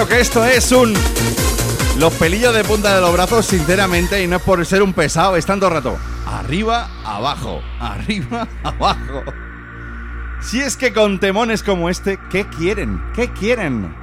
Que 0.07 0.19
esto 0.19 0.45
es 0.45 0.71
un... 0.71 0.93
Los 1.97 2.13
pelillos 2.13 2.53
de 2.53 2.63
punta 2.63 2.95
de 2.95 3.01
los 3.01 3.11
brazos, 3.11 3.45
sinceramente, 3.45 4.23
y 4.23 4.27
no 4.27 4.37
es 4.37 4.41
por 4.41 4.65
ser 4.65 4.81
un 4.81 4.93
pesado, 4.93 5.35
están 5.35 5.59
todo 5.59 5.69
el 5.69 5.75
rato. 5.75 5.97
Arriba, 6.25 6.89
abajo, 7.03 7.61
arriba, 7.79 8.47
abajo. 8.63 9.23
Si 10.41 10.61
es 10.61 10.77
que 10.77 10.93
con 10.93 11.19
temones 11.19 11.63
como 11.63 11.89
este, 11.89 12.17
¿qué 12.29 12.47
quieren? 12.47 13.01
¿Qué 13.13 13.31
quieren? 13.33 13.93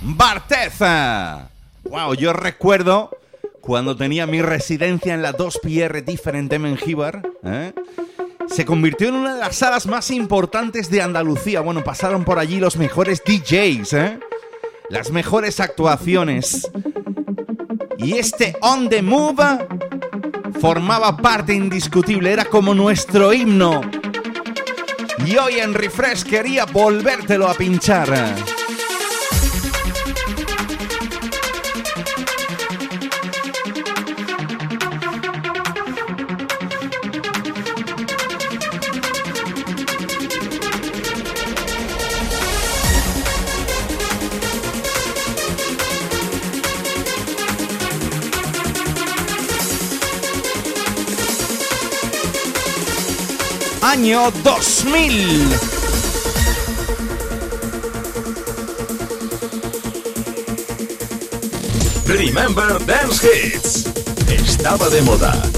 Barteza. 0.00 1.48
Wow, 1.84 2.14
yo 2.14 2.32
recuerdo 2.32 3.16
cuando 3.60 3.96
tenía 3.96 4.26
mi 4.26 4.42
residencia 4.42 5.14
en 5.14 5.22
la 5.22 5.32
2PR 5.32 6.04
Different 6.04 6.52
en 6.52 6.62
Mengíbar, 6.62 7.22
¿eh? 7.44 7.72
Se 8.56 8.64
convirtió 8.64 9.08
en 9.08 9.16
una 9.16 9.34
de 9.34 9.40
las 9.40 9.56
salas 9.56 9.86
más 9.86 10.10
importantes 10.10 10.88
de 10.88 11.02
Andalucía. 11.02 11.60
Bueno, 11.60 11.84
pasaron 11.84 12.24
por 12.24 12.38
allí 12.38 12.58
los 12.58 12.78
mejores 12.78 13.22
DJs, 13.22 13.92
¿eh? 13.92 14.18
las 14.88 15.10
mejores 15.10 15.60
actuaciones. 15.60 16.66
Y 17.98 18.14
este 18.14 18.56
On 18.62 18.88
the 18.88 19.02
Move 19.02 19.66
formaba 20.58 21.18
parte 21.18 21.52
indiscutible, 21.52 22.32
era 22.32 22.46
como 22.46 22.72
nuestro 22.72 23.30
himno. 23.34 23.82
Y 25.26 25.36
hoy 25.36 25.60
en 25.60 25.74
Refresh 25.74 26.22
quería 26.22 26.64
volvértelo 26.64 27.48
a 27.48 27.52
pinchar. 27.52 28.08
Año 53.90 54.32
2000. 54.42 55.48
Remember 62.06 62.84
Dance 62.84 63.26
Hits. 63.26 63.86
Estaba 64.28 64.88
de 64.88 65.02
moda. 65.02 65.55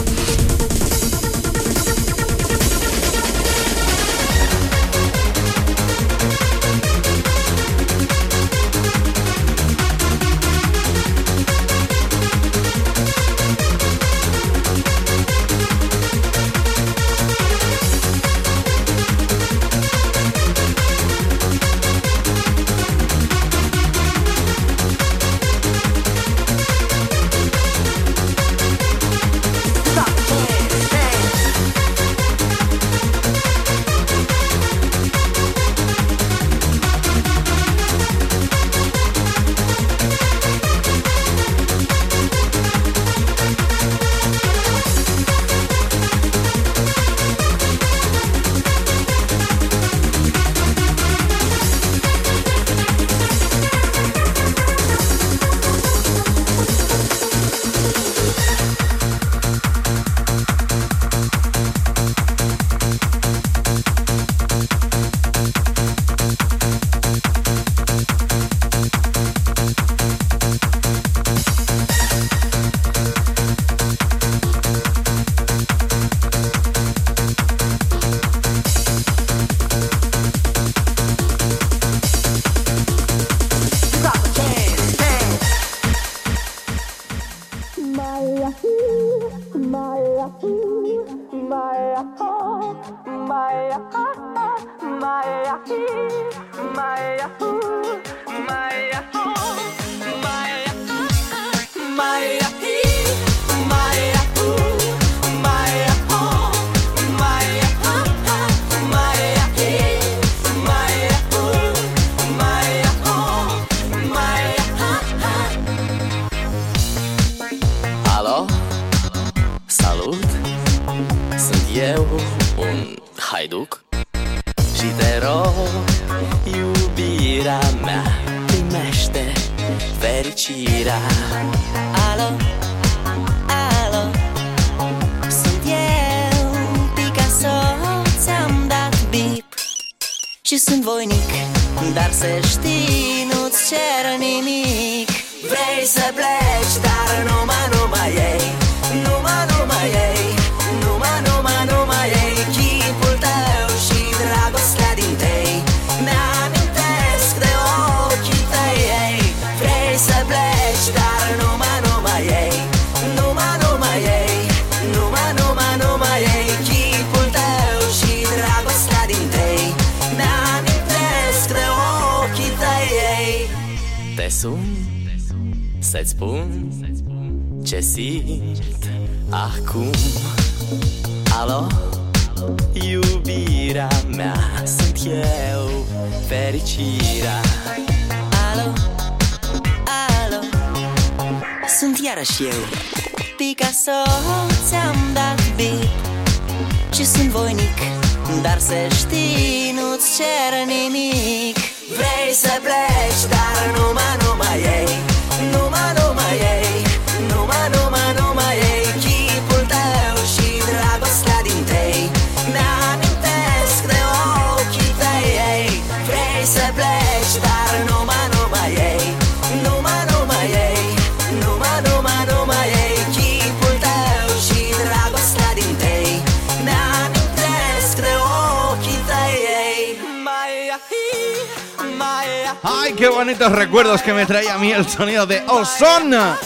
¡Ay, 232.62 232.92
qué 232.94 233.08
bonitos 233.08 233.52
recuerdos 233.52 234.02
que 234.02 234.12
me 234.12 234.26
traía 234.26 234.54
a 234.54 234.58
mí 234.58 234.72
el 234.72 234.88
sonido 234.88 235.26
de 235.26 235.42
Ozona! 235.46 236.36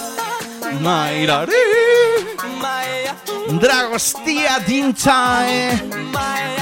Mairari. 0.80 1.52
Dragostia 3.48 4.58
Dintae. 4.60 6.61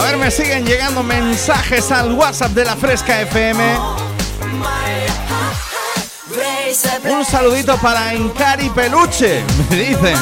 A 0.00 0.04
ver, 0.04 0.16
me 0.16 0.30
siguen 0.30 0.64
llegando 0.64 1.02
mensajes 1.02 1.92
al 1.92 2.14
WhatsApp 2.14 2.52
de 2.52 2.64
la 2.64 2.74
Fresca 2.74 3.20
FM. 3.20 3.62
Un 7.04 7.22
saludito 7.22 7.76
para 7.76 8.14
Encari 8.14 8.70
Peluche, 8.70 9.44
me 9.68 9.76
dicen. 9.76 10.16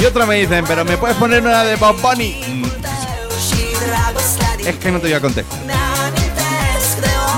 Y 0.00 0.04
otro 0.04 0.26
me 0.26 0.40
dicen, 0.40 0.64
pero 0.66 0.84
me 0.84 0.96
puedes 0.96 1.16
poner 1.18 1.40
una 1.40 1.62
de 1.62 1.76
Bob 1.76 2.00
Bunny. 2.00 2.64
Es 4.58 4.76
que 4.76 4.90
no 4.90 4.98
te 4.98 5.06
voy 5.06 5.14
a 5.14 5.20
contestar. 5.20 5.60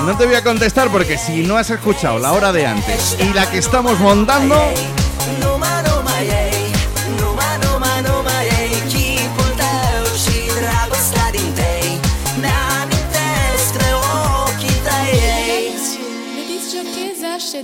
No 0.07 0.17
te 0.17 0.25
voy 0.25 0.35
a 0.35 0.43
contestar 0.43 0.89
porque 0.89 1.19
si 1.19 1.43
no 1.43 1.55
has 1.55 1.69
escuchado 1.69 2.17
la 2.17 2.31
hora 2.31 2.51
de 2.51 2.65
antes 2.65 3.15
y 3.19 3.31
la 3.33 3.47
que 3.47 3.59
estamos 3.59 3.99
montando, 3.99 4.59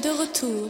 de 0.03 0.11
retour. 0.11 0.69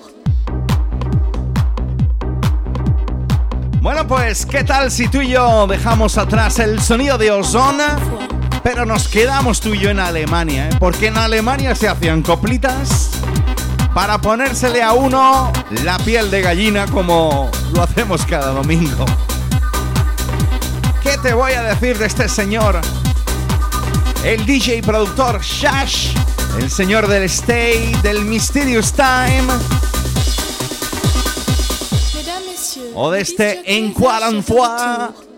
Bueno, 3.82 4.08
pues, 4.08 4.46
¿qué 4.46 4.64
tal 4.64 4.92
si 4.92 5.08
tú 5.08 5.22
y 5.22 5.30
yo 5.30 5.66
dejamos 5.66 6.20
atrás 6.20 6.60
el 6.60 6.80
sonido 6.80 7.18
de 7.18 7.32
Ozona, 7.32 7.98
pero 8.64 8.86
nos 8.86 9.08
quedamos 9.08 9.60
tú 9.60 9.74
y 9.74 9.80
yo 9.80 9.90
en 9.90 10.00
Alemania? 10.00 10.70
¿eh? 10.70 10.76
Porque 10.80 11.08
en 11.08 11.18
Alemania 11.18 11.74
se 11.74 11.88
hacían 11.88 12.22
coplitas 12.22 13.10
para 13.96 14.20
ponérsele 14.22 14.84
a 14.84 14.94
uno 14.94 15.52
la 15.84 15.98
piel 15.98 16.30
de 16.30 16.42
gallina 16.42 16.86
como 16.86 17.50
lo 17.74 17.82
hacemos 17.82 18.26
cada 18.28 18.52
domingo. 18.52 19.06
¿Qué 21.02 21.18
te 21.18 21.34
voy 21.34 21.54
a 21.54 21.64
decir 21.64 21.98
de 21.98 22.06
este 22.06 22.30
señor? 22.30 22.80
El 24.24 24.46
DJ 24.46 24.84
productor 24.84 25.42
Shash, 25.42 26.14
el 26.60 26.70
señor 26.70 27.08
del 27.08 27.24
Stay, 27.24 27.94
del 28.04 28.26
Mysterious 28.26 28.94
Time. 28.94 29.48
O 32.96 33.12
de 33.12 33.22
este 33.22 33.62
En 33.66 33.94
Zach 33.94 35.33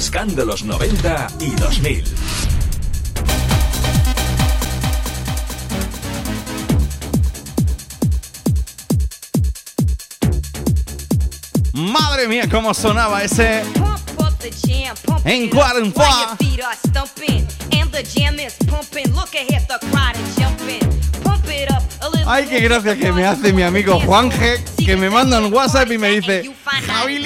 Kuala 0.00 0.26
est 0.26 0.34
de 0.34 0.40
Lumpur. 0.40 0.40
retour. 0.40 0.40
refrescando 0.40 0.44
los 0.44 0.64
90 0.64 1.26
y 1.40 1.50
2000. 1.50 2.04
Madre 11.74 12.28
mía, 12.28 12.48
cómo 12.50 12.74
sonaba 12.74 13.22
ese 13.22 13.62
en 15.24 15.50
Cuarenfois. 15.50 16.36
Ay, 22.26 22.46
qué 22.48 22.60
gracia 22.60 22.96
que 22.96 23.12
me 23.12 23.26
hace 23.26 23.52
mi 23.52 23.62
amigo 23.62 24.00
Juanje, 24.00 24.64
que 24.76 24.96
me 24.96 25.10
manda 25.10 25.40
un 25.40 25.52
WhatsApp 25.52 25.90
y 25.90 25.98
me 25.98 26.10
dice, 26.10 26.54
Javilín. 26.86 27.19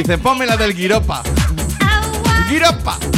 Dice, 0.00 0.16
ponme 0.16 0.46
la 0.46 0.56
del 0.56 0.74
Giropa. 0.74 1.20
Giropa. 2.48 3.09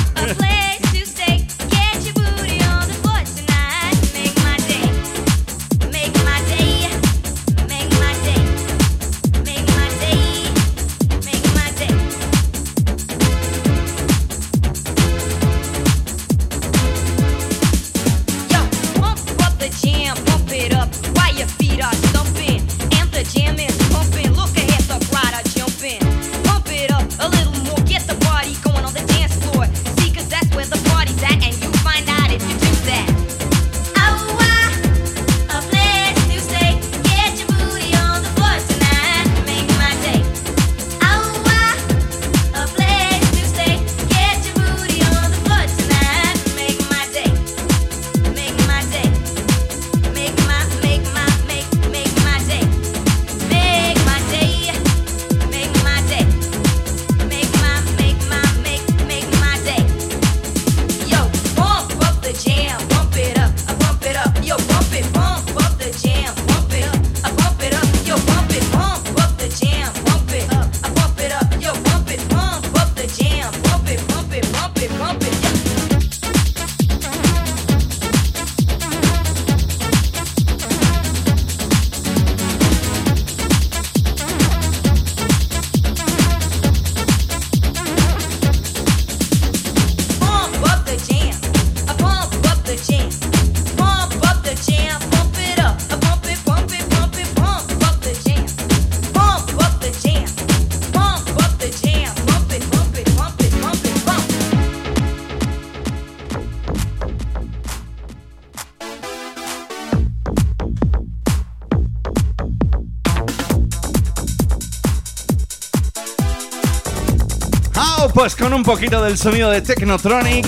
Con 118.53 118.59
un 118.59 118.65
poquito 118.65 119.03
del 119.03 119.17
sonido 119.17 119.51
de 119.51 119.63
Technotronic 119.63 120.47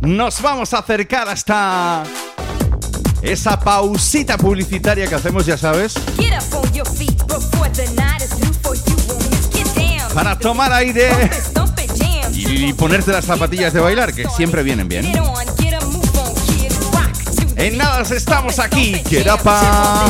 nos 0.00 0.40
vamos 0.40 0.72
a 0.72 0.78
acercar 0.78 1.28
hasta 1.28 2.02
esa 3.20 3.60
pausita 3.60 4.38
publicitaria 4.38 5.06
que 5.06 5.14
hacemos, 5.14 5.44
ya 5.44 5.58
sabes. 5.58 5.94
Para 10.14 10.38
tomar 10.38 10.72
aire 10.72 11.10
y 12.34 12.72
ponerte 12.72 13.12
las 13.12 13.26
zapatillas 13.26 13.74
de 13.74 13.80
bailar, 13.80 14.14
que 14.14 14.26
siempre 14.30 14.62
vienen 14.62 14.88
bien. 14.88 15.12
En 17.56 17.76
nada 17.76 18.00
estamos 18.00 18.58
aquí, 18.58 18.98
Querapa. 19.02 20.06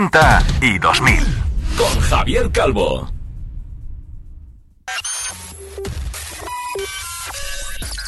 90 0.00 0.42
y 0.62 0.78
2000. 0.78 1.18
Con 1.76 2.00
Javier 2.00 2.50
Calvo. 2.50 3.06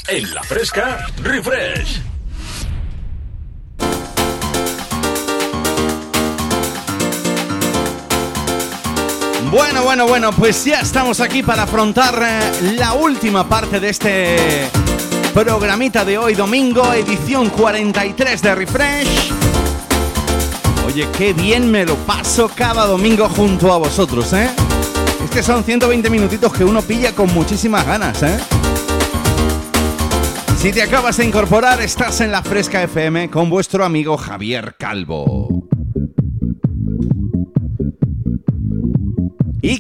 En 0.09 0.35
la 0.35 0.43
fresca, 0.43 1.07
refresh. 1.23 2.01
Bueno, 9.51 9.83
bueno, 9.83 10.07
bueno, 10.07 10.33
pues 10.33 10.65
ya 10.65 10.81
estamos 10.81 11.21
aquí 11.21 11.43
para 11.43 11.65
afrontar 11.65 12.19
eh, 12.23 12.75
la 12.79 12.95
última 12.95 13.47
parte 13.47 13.81
de 13.81 13.91
este 13.91 14.71
programita 15.35 16.07
de 16.07 16.17
hoy 16.17 16.35
domingo, 16.35 16.91
edición 16.95 17.51
43 17.51 18.41
de 18.41 18.55
Refresh. 18.55 19.42
Oye, 20.93 21.09
qué 21.17 21.33
bien 21.33 21.71
me 21.71 21.87
lo 21.87 21.97
paso 21.97 22.51
cada 22.55 22.85
domingo 22.85 23.27
junto 23.27 23.73
a 23.73 23.79
vosotros, 23.79 24.31
¿eh? 24.35 24.51
Es 25.25 25.31
que 25.31 25.43
son 25.43 25.65
120 25.65 26.11
minutitos 26.11 26.53
que 26.53 26.67
uno 26.67 26.83
pilla 26.83 27.15
con 27.15 27.33
muchísimas 27.33 27.87
ganas, 27.87 28.23
¿eh? 28.23 28.39
Si 30.59 30.71
te 30.71 30.83
acabas 30.83 31.17
de 31.17 31.25
incorporar, 31.25 31.81
estás 31.81 32.21
en 32.21 32.31
la 32.31 32.43
Fresca 32.43 32.83
FM 32.83 33.31
con 33.31 33.49
vuestro 33.49 33.87
amigo 33.87 34.19
Javier 34.19 34.75
Calvo. 34.79 35.42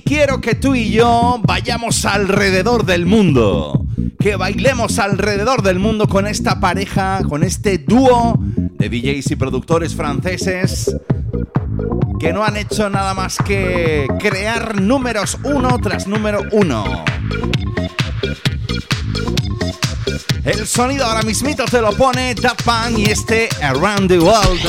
Quiero 0.04 0.40
que 0.40 0.54
tú 0.54 0.74
y 0.74 0.90
yo 0.90 1.40
vayamos 1.42 2.04
alrededor 2.04 2.84
del 2.84 3.06
mundo. 3.06 3.86
Que 4.18 4.36
bailemos 4.36 4.98
alrededor 4.98 5.62
del 5.62 5.78
mundo 5.78 6.08
con 6.08 6.26
esta 6.26 6.60
pareja, 6.60 7.22
con 7.28 7.42
este 7.42 7.78
dúo 7.78 8.38
de 8.38 8.88
DJs 8.88 9.30
y 9.30 9.36
productores 9.36 9.94
franceses 9.94 10.94
que 12.22 12.32
no 12.32 12.44
han 12.44 12.56
hecho 12.56 12.88
nada 12.88 13.14
más 13.14 13.36
que 13.44 14.06
crear 14.20 14.80
números 14.80 15.38
uno 15.42 15.76
tras 15.80 16.06
número 16.06 16.42
uno. 16.52 17.04
El 20.44 20.66
sonido 20.68 21.04
ahora 21.04 21.22
mismito 21.22 21.64
te 21.64 21.80
lo 21.80 21.90
pone 21.96 22.34
Da 22.36 22.54
Punk 22.54 22.98
y 22.98 23.10
este 23.10 23.48
Around 23.60 24.08
the 24.08 24.20
World. 24.20 24.60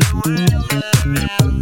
Thank 0.00 1.40
you. 1.40 1.53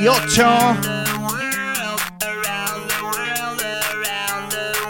98. 0.00 0.76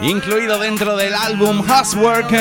Incluido 0.01 0.59
dentro 0.59 0.95
del 0.95 1.15
álbum 1.15 1.63
Housework. 1.63 2.31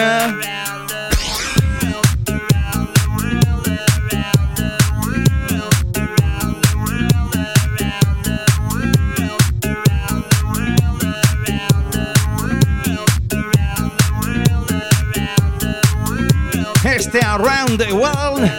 Este 16.85 17.24
Around 17.24 17.78
the 17.78 17.93
World 17.93 18.51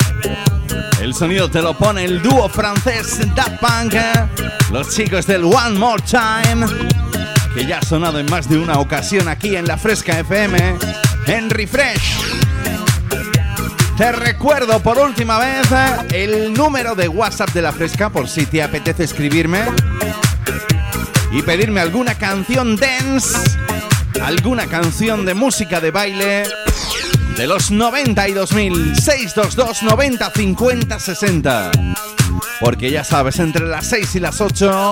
sonido 1.19 1.49
te 1.49 1.61
lo 1.61 1.73
pone 1.73 2.05
el 2.05 2.21
dúo 2.21 2.47
francés 2.47 3.19
Daft 3.35 3.59
Punk, 3.59 3.93
los 4.71 4.95
chicos 4.95 5.27
del 5.27 5.43
One 5.43 5.77
More 5.77 6.01
Time, 6.01 6.65
que 7.53 7.65
ya 7.65 7.79
ha 7.79 7.81
sonado 7.81 8.19
en 8.19 8.25
más 8.27 8.47
de 8.47 8.57
una 8.57 8.79
ocasión 8.79 9.27
aquí 9.27 9.57
en 9.57 9.67
la 9.67 9.77
Fresca 9.77 10.17
FM, 10.17 10.77
en 11.27 11.49
Refresh. 11.49 12.21
Te 13.97 14.13
recuerdo 14.13 14.79
por 14.79 14.97
última 14.97 15.39
vez 15.39 15.67
el 16.13 16.53
número 16.53 16.95
de 16.95 17.09
WhatsApp 17.09 17.49
de 17.49 17.63
la 17.63 17.73
Fresca 17.73 18.09
por 18.09 18.29
si 18.29 18.45
te 18.45 18.63
apetece 18.63 19.03
escribirme 19.03 19.59
y 21.33 21.41
pedirme 21.41 21.81
alguna 21.81 22.15
canción 22.15 22.77
dance, 22.77 23.57
alguna 24.23 24.67
canción 24.67 25.25
de 25.25 25.33
música 25.33 25.81
de 25.81 25.91
baile 25.91 26.43
de 27.39 27.47
los 27.47 27.71
92.000 27.71 28.95
622 28.95 29.83
90 29.83 30.29
50 30.29 30.99
60. 30.99 31.71
Porque 32.59 32.91
ya 32.91 33.05
sabes, 33.05 33.39
entre 33.39 33.65
las 33.65 33.87
6 33.87 34.15
y 34.15 34.19
las 34.19 34.41
8, 34.41 34.91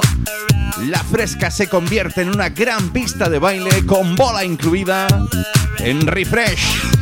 la 0.84 1.04
fresca 1.04 1.52
se 1.52 1.68
convierte 1.68 2.22
en 2.22 2.30
una 2.30 2.48
gran 2.48 2.92
pista 2.92 3.28
de 3.30 3.40
baile 3.40 3.86
con 3.86 4.16
bola 4.16 4.46
incluida 4.46 5.08
en 5.80 6.08
refresh. 6.08 6.97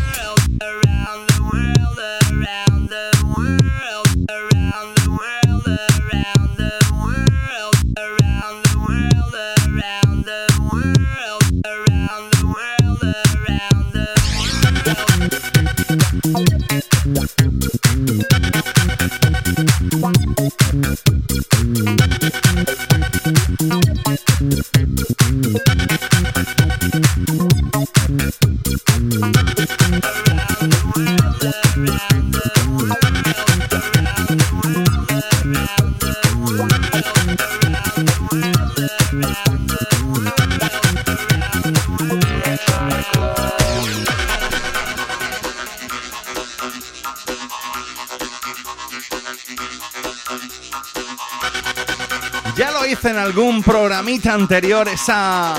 Anterior 54.23 54.87
esa. 54.87 55.55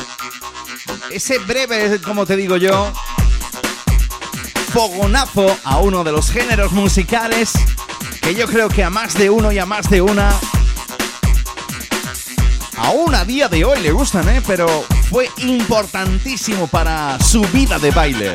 ese 1.11 1.39
breve, 1.39 2.01
como 2.01 2.25
te 2.25 2.37
digo 2.37 2.57
yo, 2.57 2.93
fogonazo 4.73 5.57
a 5.65 5.79
uno 5.79 6.05
de 6.05 6.13
los 6.13 6.31
géneros 6.31 6.73
musicales 6.73 7.53
que 8.21 8.35
yo 8.35 8.47
creo 8.47 8.69
que 8.69 8.83
a 8.83 8.91
más 8.91 9.15
de 9.15 9.31
uno 9.31 9.53
y 9.53 9.59
a 9.59 9.67
más 9.67 9.89
de 9.89 10.01
una. 10.01 10.35
Aún 12.79 13.15
a 13.15 13.25
día 13.25 13.49
de 13.49 13.65
hoy 13.65 13.81
le 13.81 13.93
gustan, 13.93 14.29
¿eh? 14.29 14.43
Pero 14.47 14.85
fue 15.11 15.31
importantísimo 15.39 16.67
para 16.67 17.19
su 17.21 17.43
vida 17.53 17.79
de 17.79 17.91
baile. 17.91 18.35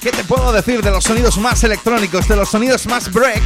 ¿Qué 0.00 0.10
te 0.10 0.24
puedo 0.24 0.52
decir 0.52 0.82
de 0.82 0.90
los 0.90 1.04
sonidos 1.04 1.38
más 1.38 1.62
electrónicos, 1.64 2.26
de 2.26 2.36
los 2.36 2.48
sonidos 2.48 2.86
más 2.86 3.12
break? 3.12 3.42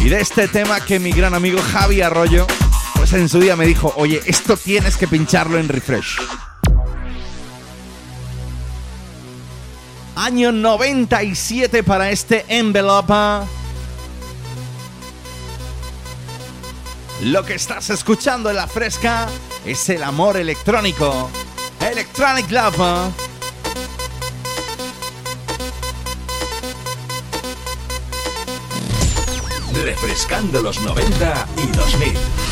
Y 0.00 0.08
de 0.08 0.20
este 0.20 0.48
tema 0.48 0.80
que 0.80 1.00
mi 1.00 1.10
gran 1.10 1.34
amigo 1.34 1.60
Javi 1.72 2.02
Arroyo, 2.02 2.46
pues 2.94 3.12
en 3.12 3.28
su 3.28 3.40
día 3.40 3.56
me 3.56 3.66
dijo, 3.66 3.92
oye, 3.96 4.22
esto 4.26 4.56
tienes 4.56 4.96
que 4.96 5.08
pincharlo 5.08 5.58
en 5.58 5.68
refresh. 5.68 6.18
Año 10.14 10.52
97 10.52 11.82
para 11.82 12.10
este 12.10 12.44
envelope. 12.48 13.46
Lo 17.22 17.44
que 17.44 17.54
estás 17.54 17.90
escuchando 17.90 18.50
en 18.50 18.56
la 18.56 18.68
fresca 18.68 19.28
es 19.64 19.88
el 19.88 20.04
amor 20.04 20.36
electrónico. 20.36 21.30
Electronic 21.80 22.50
Love. 22.50 23.27
Refrescando 29.88 30.60
los 30.60 30.82
90 30.82 31.48
y 31.56 31.66
2000. 31.74 32.47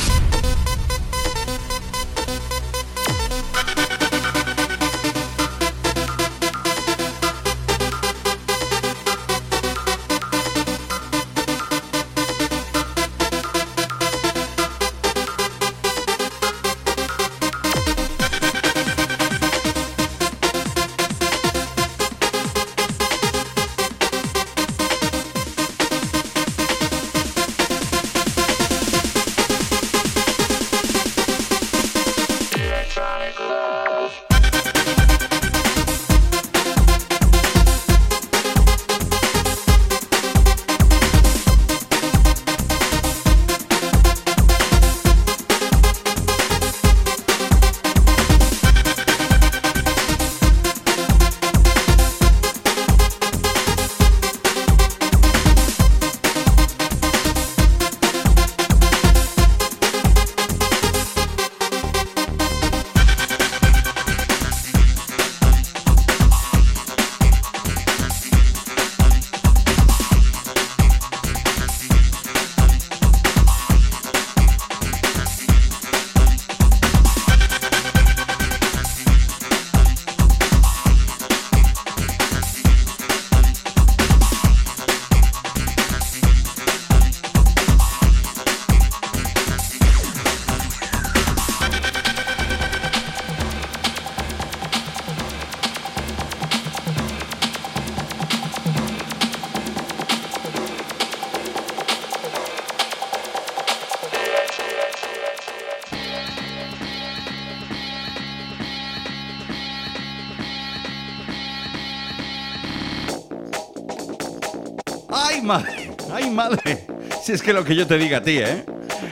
Es 117.28 117.42
que 117.42 117.52
lo 117.52 117.64
que 117.64 117.74
yo 117.74 117.88
te 117.88 117.98
diga 117.98 118.18
a 118.18 118.22
ti, 118.22 118.38
¿eh? 118.38 118.64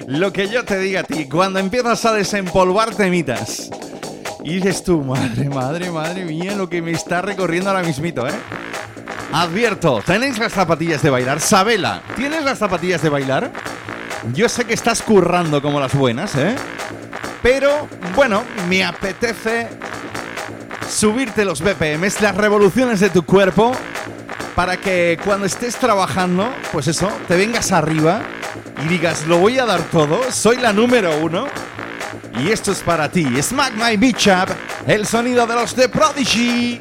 Lo 0.07 0.33
que 0.33 0.49
yo 0.49 0.65
te 0.65 0.79
diga 0.79 1.01
a 1.01 1.03
ti, 1.03 1.29
cuando 1.29 1.59
empiezas 1.59 2.05
a 2.05 2.13
desempolvar 2.13 2.95
temitas 2.95 3.71
y 4.45 4.57
dices 4.57 4.85
tú, 4.85 5.03
madre, 5.03 5.49
madre, 5.49 5.91
madre 5.91 6.25
mía, 6.25 6.55
lo 6.55 6.69
que 6.69 6.81
me 6.81 6.93
está 6.93 7.23
recorriendo 7.23 7.71
ahora 7.71 7.83
mismito, 7.83 8.25
¿eh? 8.29 8.33
Advierto, 9.33 10.01
¿tenéis 10.07 10.39
las 10.39 10.53
zapatillas 10.53 11.03
de 11.03 11.11
bailar? 11.11 11.41
Sabela, 11.41 12.03
¿tienes 12.15 12.45
las 12.45 12.59
zapatillas 12.59 13.03
de 13.03 13.09
bailar? 13.09 13.51
Yo 14.33 14.49
sé 14.49 14.65
que 14.65 14.75
estás 14.75 15.03
currando 15.03 15.61
como 15.61 15.81
las 15.81 15.93
buenas, 15.93 16.37
¿eh? 16.37 16.55
Pero, 17.43 17.89
bueno, 18.15 18.45
me 18.69 18.85
apetece 18.85 19.67
subirte 20.89 21.45
los 21.45 21.61
BPMs, 21.61 22.21
las 22.21 22.37
revoluciones 22.37 23.01
de 23.01 23.11
tu 23.11 23.25
cuerpo, 23.25 23.73
para 24.55 24.77
que 24.77 25.19
cuando 25.25 25.47
estés 25.47 25.77
trabajando, 25.77 26.53
pues 26.73 26.87
eso, 26.87 27.11
te 27.27 27.37
vengas 27.37 27.73
arriba 27.73 28.23
y 28.85 28.89
digas, 28.89 29.27
lo 29.27 29.39
voy 29.39 29.59
a 29.59 29.65
dar 29.65 29.83
todo, 29.91 30.21
soy 30.31 30.59
la 30.59 30.73
número 30.73 31.19
uno. 31.19 31.47
Y 32.41 32.51
esto 32.51 32.73
es 32.73 32.81
para 32.81 33.09
ti, 33.09 33.27
Smack 33.41 33.75
My 33.75 33.97
Beach 33.97 34.29
Up, 34.29 34.55
el 34.87 35.07
sonido 35.07 35.47
de 35.47 35.55
los 35.55 35.75
The 35.75 35.89
Prodigy. 35.89 36.81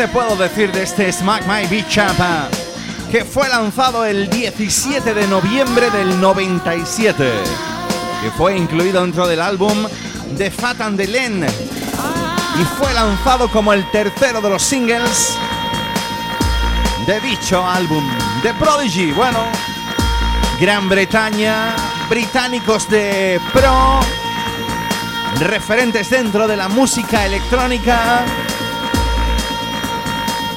Te 0.00 0.08
puedo 0.08 0.34
decir 0.34 0.72
de 0.72 0.84
este 0.84 1.12
Smack 1.12 1.42
My 1.46 1.66
Beach 1.66 1.98
Up? 1.98 3.12
Que 3.12 3.22
fue 3.22 3.46
lanzado 3.50 4.06
el 4.06 4.30
17 4.30 5.12
de 5.12 5.26
noviembre 5.26 5.90
del 5.90 6.18
97. 6.18 7.30
Que 8.22 8.30
fue 8.30 8.56
incluido 8.56 9.02
dentro 9.02 9.28
del 9.28 9.42
álbum 9.42 9.86
The 10.38 10.50
Fat 10.50 10.80
and 10.80 10.96
the 10.96 11.06
Len. 11.06 11.44
Y 11.44 12.64
fue 12.78 12.94
lanzado 12.94 13.50
como 13.50 13.74
el 13.74 13.90
tercero 13.90 14.40
de 14.40 14.48
los 14.48 14.62
singles 14.62 15.36
de 17.06 17.20
dicho 17.20 17.62
álbum. 17.62 18.02
The 18.42 18.54
Prodigy. 18.54 19.12
Bueno, 19.12 19.40
Gran 20.58 20.88
Bretaña, 20.88 21.76
británicos 22.08 22.88
de 22.88 23.38
pro, 23.52 24.00
referentes 25.40 26.08
dentro 26.08 26.48
de 26.48 26.56
la 26.56 26.70
música 26.70 27.26
electrónica. 27.26 28.24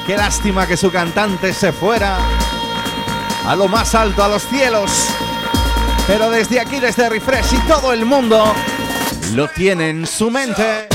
Qué 0.06 0.16
lástima 0.16 0.66
que 0.66 0.76
su 0.76 0.90
cantante 0.90 1.54
se 1.54 1.72
fuera 1.72 2.18
a 3.46 3.56
lo 3.56 3.68
más 3.68 3.94
alto, 3.94 4.22
a 4.22 4.28
los 4.28 4.46
cielos. 4.46 4.90
Pero 6.06 6.30
desde 6.30 6.60
aquí, 6.60 6.78
desde 6.78 7.08
Refresh 7.08 7.54
y 7.54 7.58
todo 7.60 7.92
el 7.92 8.04
mundo 8.04 8.52
lo 9.32 9.48
tiene 9.48 9.88
en 9.88 10.06
su 10.06 10.30
mente. 10.30 10.93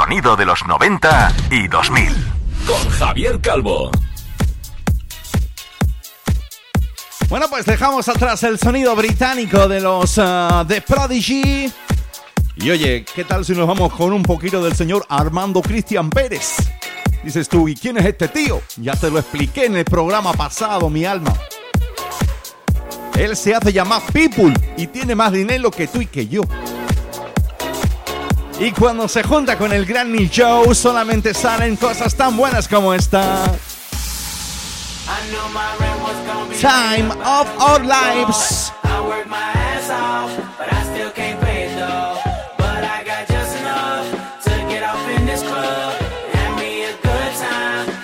Sonido 0.00 0.36
de 0.36 0.46
los 0.46 0.64
90 0.64 1.34
y 1.50 1.66
2000. 1.66 2.14
Con 2.68 2.88
Javier 2.88 3.40
Calvo. 3.40 3.90
Bueno, 7.28 7.46
pues 7.50 7.66
dejamos 7.66 8.08
atrás 8.08 8.44
el 8.44 8.60
sonido 8.60 8.94
británico 8.94 9.66
de 9.66 9.80
los 9.80 10.16
uh, 10.18 10.64
The 10.68 10.82
Prodigy. 10.82 11.72
Y 12.54 12.70
oye, 12.70 13.04
¿qué 13.12 13.24
tal 13.24 13.44
si 13.44 13.54
nos 13.54 13.66
vamos 13.66 13.92
con 13.92 14.12
un 14.12 14.22
poquito 14.22 14.62
del 14.62 14.76
señor 14.76 15.04
Armando 15.08 15.62
Cristian 15.62 16.10
Pérez? 16.10 16.58
Dices 17.24 17.48
tú, 17.48 17.66
¿y 17.66 17.74
quién 17.74 17.98
es 17.98 18.06
este 18.06 18.28
tío? 18.28 18.62
Ya 18.76 18.94
te 18.94 19.10
lo 19.10 19.18
expliqué 19.18 19.64
en 19.64 19.78
el 19.78 19.84
programa 19.84 20.32
pasado, 20.32 20.88
mi 20.88 21.06
alma. 21.06 21.34
Él 23.16 23.36
se 23.36 23.52
hace 23.52 23.72
llamar 23.72 24.02
People 24.12 24.54
y 24.76 24.86
tiene 24.86 25.16
más 25.16 25.32
dinero 25.32 25.72
que 25.72 25.88
tú 25.88 26.00
y 26.00 26.06
que 26.06 26.28
yo. 26.28 26.42
Y 28.60 28.72
cuando 28.72 29.06
se 29.06 29.22
junta 29.22 29.56
con 29.56 29.72
el 29.72 29.86
gran 29.86 30.10
Neil 30.10 30.30
Joe, 30.34 30.74
solamente 30.74 31.32
salen 31.32 31.76
cosas 31.76 32.14
tan 32.14 32.36
buenas 32.36 32.66
como 32.66 32.92
esta. 32.92 33.52
Time 36.60 37.08
of 37.24 37.48
Our 37.60 37.82
Lives. 37.82 38.72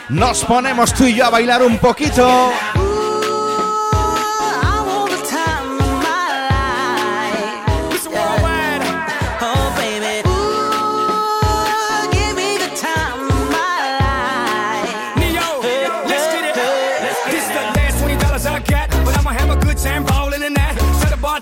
Nos 0.09 0.45
ponemos 0.45 0.95
tú 0.95 1.05
y 1.05 1.15
yo 1.15 1.27
a 1.27 1.31
bailar 1.31 1.65
un 1.65 1.79
poquito. 1.79 2.53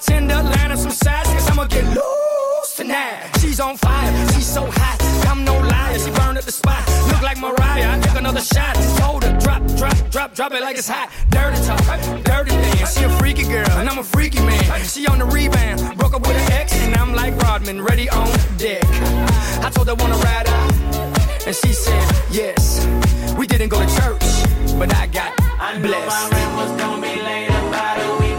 Bartender 0.02 0.42
line 0.42 0.72
up 0.72 0.78
some 0.78 0.90
sides, 0.90 1.28
cause 1.28 1.50
I'ma 1.50 1.64
get 1.66 1.84
loose 1.84 2.76
tonight. 2.76 3.30
She's 3.40 3.60
on 3.60 3.76
fire, 3.76 4.32
she's 4.32 4.46
so 4.46 4.66
hot. 4.66 4.98
I'm 5.28 5.44
no 5.44 5.58
liar, 5.58 5.98
she 5.98 6.10
burned 6.10 6.38
up 6.38 6.44
the 6.44 6.52
spot. 6.52 6.86
Look 7.08 7.22
like 7.22 7.38
Mariah, 7.38 7.96
I 7.96 8.00
took 8.00 8.16
another 8.18 8.40
shot. 8.40 8.74
Told 8.98 9.24
her 9.24 9.38
drop, 9.38 9.62
drop, 9.76 9.96
drop, 10.10 10.34
drop 10.34 10.52
it 10.52 10.60
like 10.60 10.76
it's 10.76 10.88
hot. 10.88 11.10
Dirty 11.30 11.58
talk, 11.64 12.24
dirty 12.24 12.50
dance. 12.50 12.98
She 12.98 13.04
a 13.04 13.10
freaky 13.10 13.44
girl, 13.44 13.70
and 13.78 13.88
I'm 13.88 13.98
a 13.98 14.04
freaky 14.04 14.40
man. 14.40 14.84
She 14.84 15.06
on 15.06 15.18
the 15.18 15.26
rebound, 15.26 15.98
broke 15.98 16.14
up 16.14 16.22
with 16.22 16.36
an 16.36 16.52
ex, 16.52 16.74
and 16.80 16.94
I'm 16.96 17.14
like 17.14 17.36
Rodman, 17.42 17.82
ready 17.82 18.08
on 18.10 18.28
deck. 18.58 18.84
I 19.62 19.70
told 19.72 19.88
her 19.88 19.94
wanna 19.94 20.16
ride 20.16 20.48
out. 20.48 20.72
And 21.46 21.54
she 21.56 21.72
said, 21.72 22.14
yes. 22.30 22.86
We 23.36 23.46
didn't 23.46 23.68
go 23.68 23.80
to 23.80 23.86
church, 24.00 24.78
but 24.78 24.94
I 24.94 25.06
got 25.06 25.36
blessed. 25.80 26.06
my 26.06 26.28
rent 26.30 26.56
was 26.56 26.80
gonna 26.80 27.02
be 27.02 27.22
late 27.22 27.48
about 27.48 27.98
a 27.98 28.22
week 28.22 28.31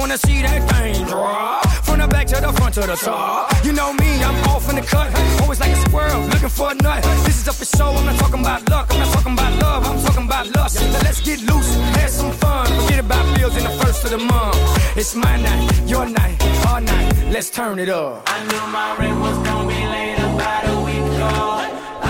wanna 0.00 0.16
see 0.16 0.40
that 0.40 0.60
thing 0.70 1.04
drop. 1.06 1.68
From 1.84 1.98
the 2.00 2.08
back 2.08 2.26
to 2.28 2.40
the 2.40 2.52
front 2.54 2.74
to 2.74 2.80
the 2.80 2.96
top. 2.96 3.52
You 3.64 3.72
know 3.72 3.92
me, 3.92 4.24
I'm 4.24 4.36
off 4.48 4.68
in 4.70 4.76
the 4.76 4.82
cut. 4.82 5.08
Always 5.42 5.60
like 5.60 5.72
a 5.72 5.80
squirrel, 5.86 6.22
looking 6.32 6.48
for 6.48 6.72
a 6.72 6.74
nut. 6.74 7.02
This 7.26 7.36
is 7.40 7.46
up 7.48 7.56
for 7.56 7.66
show, 7.66 7.90
I'm 7.92 8.06
not 8.06 8.18
talking 8.18 8.40
about 8.40 8.68
luck. 8.70 8.86
I'm 8.90 8.98
not 9.00 9.12
talking 9.12 9.34
about 9.34 9.52
love, 9.60 9.86
I'm 9.86 10.00
talking 10.02 10.24
about 10.24 10.46
lust. 10.56 10.80
Now 10.80 11.00
let's 11.06 11.20
get 11.20 11.42
loose, 11.42 11.70
have 12.00 12.10
some 12.10 12.32
fun. 12.32 12.66
Forget 12.80 13.00
about 13.00 13.24
bills 13.36 13.56
in 13.58 13.64
the 13.64 13.76
first 13.82 14.02
of 14.04 14.10
the 14.10 14.18
month. 14.18 14.56
It's 14.96 15.14
my 15.14 15.36
night, 15.36 15.68
your 15.86 16.06
night, 16.06 16.38
our 16.68 16.80
night. 16.80 17.12
Let's 17.30 17.50
turn 17.50 17.78
it 17.78 17.90
up. 17.90 18.22
I 18.26 18.38
knew 18.48 18.64
my 18.72 18.96
rent 18.96 19.20
was 19.20 19.36
gonna 19.46 19.68
be 19.68 19.80
late 19.94 20.18
about 20.18 20.64
a 20.74 20.76
week 20.88 21.04
ago. 21.12 21.36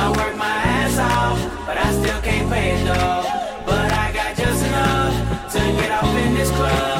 I 0.00 0.04
worked 0.16 0.38
my 0.38 0.56
ass 0.78 0.96
off, 0.96 1.66
but 1.66 1.76
I 1.76 1.88
still 1.98 2.20
can't 2.22 2.48
pay 2.52 2.66
it 2.76 2.84
though. 2.84 3.22
But 3.66 3.90
I 4.04 4.12
got 4.12 4.36
just 4.36 4.64
enough 4.64 5.52
to 5.54 5.58
get 5.58 5.90
off 5.90 6.14
in 6.24 6.34
this 6.34 6.50
club 6.52 6.99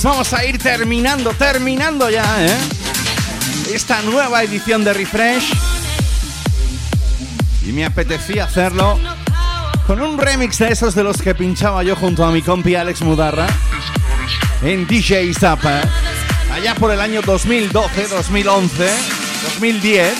Pues 0.00 0.14
vamos 0.14 0.32
a 0.32 0.44
ir 0.44 0.58
terminando, 0.58 1.30
terminando 1.32 2.08
ya, 2.08 2.22
¿eh? 2.46 2.56
Esta 3.74 4.00
nueva 4.02 4.44
edición 4.44 4.84
de 4.84 4.92
Refresh. 4.92 5.52
Y 7.66 7.72
me 7.72 7.84
apetecía 7.84 8.44
hacerlo 8.44 8.96
con 9.88 10.00
un 10.00 10.16
remix 10.16 10.58
de 10.58 10.68
esos 10.68 10.94
de 10.94 11.02
los 11.02 11.20
que 11.20 11.34
pinchaba 11.34 11.82
yo 11.82 11.96
junto 11.96 12.24
a 12.24 12.30
mi 12.30 12.42
compi 12.42 12.76
Alex 12.76 13.02
Mudarra 13.02 13.48
en 14.62 14.86
DJ 14.86 15.34
Zappa. 15.34 15.80
Allá 16.52 16.76
por 16.76 16.92
el 16.92 17.00
año 17.00 17.20
2012, 17.20 18.06
2011, 18.06 18.90
2010. 19.54 20.14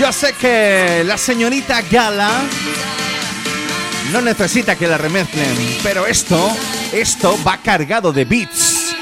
Yo 0.00 0.12
sé 0.12 0.32
que 0.32 1.04
la 1.06 1.16
señorita 1.16 1.80
Gala 1.82 2.42
no 4.12 4.20
necesita 4.20 4.76
que 4.76 4.86
la 4.86 4.98
remezclen, 4.98 5.54
pero 5.82 6.06
esto, 6.06 6.50
esto 6.92 7.38
va 7.46 7.58
cargado 7.58 8.12
de 8.12 8.24
beats. 8.24 8.94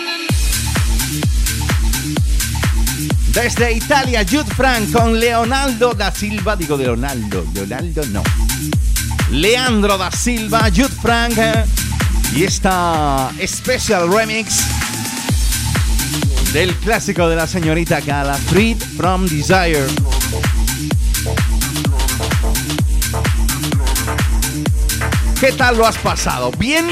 Desde 3.32 3.72
Italia, 3.72 4.24
Jude 4.28 4.52
Frank 4.54 4.90
con 4.90 5.20
Leonardo 5.20 5.92
da 5.92 6.10
Silva, 6.10 6.56
digo 6.56 6.76
Leonardo, 6.76 7.44
Leonardo 7.52 8.04
no. 8.06 8.22
Leandro 9.30 9.98
da 9.98 10.10
Silva, 10.10 10.70
Jude 10.74 10.94
Frank 11.02 11.36
y 12.34 12.44
esta 12.44 13.30
special 13.46 14.10
remix 14.10 14.64
del 16.52 16.74
clásico 16.76 17.28
de 17.28 17.36
la 17.36 17.46
señorita 17.46 18.00
Gala, 18.00 18.34
Freed 18.34 18.78
from 18.96 19.26
Desire. 19.26 20.15
¿Qué 25.40 25.52
tal 25.52 25.76
lo 25.76 25.86
has 25.86 25.98
pasado? 25.98 26.50
¿Bien? 26.58 26.86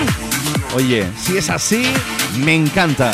Oye, 0.76 1.06
si 1.18 1.38
es 1.38 1.48
así, 1.48 1.86
me 2.44 2.54
encanta. 2.54 3.10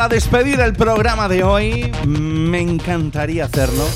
Para 0.00 0.14
despedir 0.14 0.58
el 0.60 0.72
programa 0.72 1.28
de 1.28 1.42
hoy, 1.42 1.92
me 2.06 2.58
encantaría 2.58 3.44
hacerlo 3.44 3.86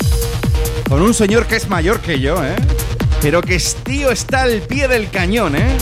con 0.86 1.00
un 1.00 1.14
señor 1.14 1.46
que 1.46 1.56
es 1.56 1.66
mayor 1.70 2.00
que 2.00 2.20
yo, 2.20 2.44
¿eh? 2.44 2.56
Pero 3.22 3.40
que 3.40 3.54
es 3.54 3.74
tío 3.76 4.10
está 4.10 4.42
al 4.42 4.60
pie 4.60 4.86
del 4.86 5.08
cañón, 5.08 5.56
¿eh? 5.56 5.78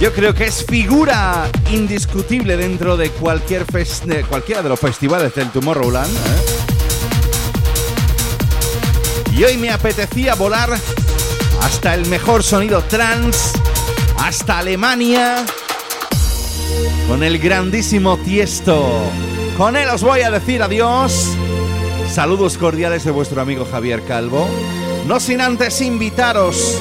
Yo 0.00 0.12
creo 0.12 0.34
que 0.34 0.46
es 0.46 0.64
figura 0.66 1.48
indiscutible 1.70 2.56
dentro 2.56 2.96
de 2.96 3.10
cualquier 3.10 3.64
de 3.64 4.24
cualquiera 4.24 4.60
de 4.60 4.70
los 4.70 4.80
festivales 4.80 5.32
del 5.36 5.50
Tomorrowland. 5.50 6.12
¿eh? 6.12 6.20
Y 9.36 9.44
hoy 9.44 9.56
me 9.56 9.70
apetecía 9.70 10.34
volar 10.34 10.76
hasta 11.62 11.94
el 11.94 12.06
mejor 12.06 12.42
sonido 12.42 12.82
trans, 12.82 13.52
hasta 14.18 14.58
Alemania 14.58 15.46
con 17.08 17.22
el 17.24 17.38
grandísimo 17.38 18.18
Tiesto. 18.18 18.86
Con 19.56 19.76
él 19.76 19.88
os 19.88 20.02
voy 20.02 20.20
a 20.20 20.30
decir 20.30 20.62
adiós. 20.62 21.34
Saludos 22.12 22.58
cordiales 22.58 23.02
de 23.04 23.10
vuestro 23.10 23.40
amigo 23.40 23.66
Javier 23.68 24.04
Calvo. 24.04 24.46
No 25.06 25.18
sin 25.18 25.40
antes 25.40 25.80
invitaros 25.80 26.78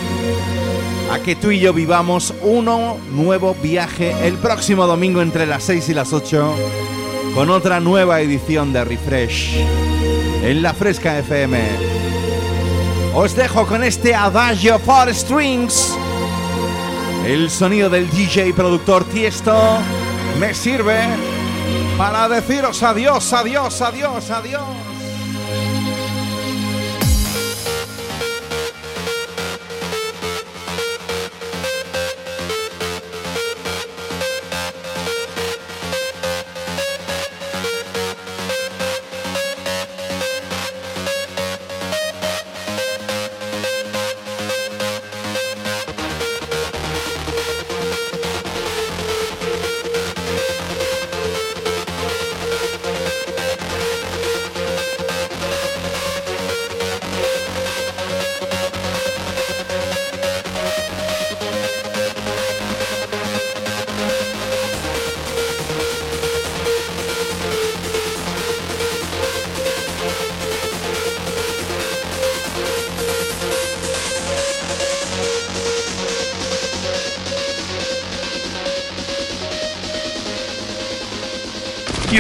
a 1.11 1.19
que 1.19 1.37
tú 1.37 1.51
y 1.51 1.59
yo 1.59 1.73
vivamos 1.73 2.33
un 2.41 2.65
nuevo 3.11 3.55
viaje 3.63 4.13
el 4.27 4.35
próximo 4.35 4.85
domingo 4.85 5.21
entre 5.21 5.45
las 5.45 5.63
6 5.63 5.89
y 5.89 5.93
las 5.93 6.11
8 6.11 6.53
con 7.33 7.49
otra 7.49 7.79
nueva 7.79 8.19
edición 8.19 8.73
de 8.73 8.83
Refresh 8.83 9.55
en 10.43 10.61
la 10.61 10.73
Fresca 10.73 11.17
FM. 11.19 11.57
Os 13.15 13.33
dejo 13.33 13.65
con 13.65 13.83
este 13.83 14.13
Adagio 14.13 14.77
for 14.79 15.13
Strings, 15.13 15.95
el 17.25 17.49
sonido 17.49 17.89
del 17.89 18.09
DJ 18.09 18.53
productor 18.53 19.05
Tiesto 19.05 19.79
me 20.38 20.53
sirve 20.53 20.95
para 21.97 22.27
deciros 22.27 22.81
adiós, 22.84 23.34
adiós, 23.34 23.81
adiós, 23.81 24.31
adiós. 24.31 24.76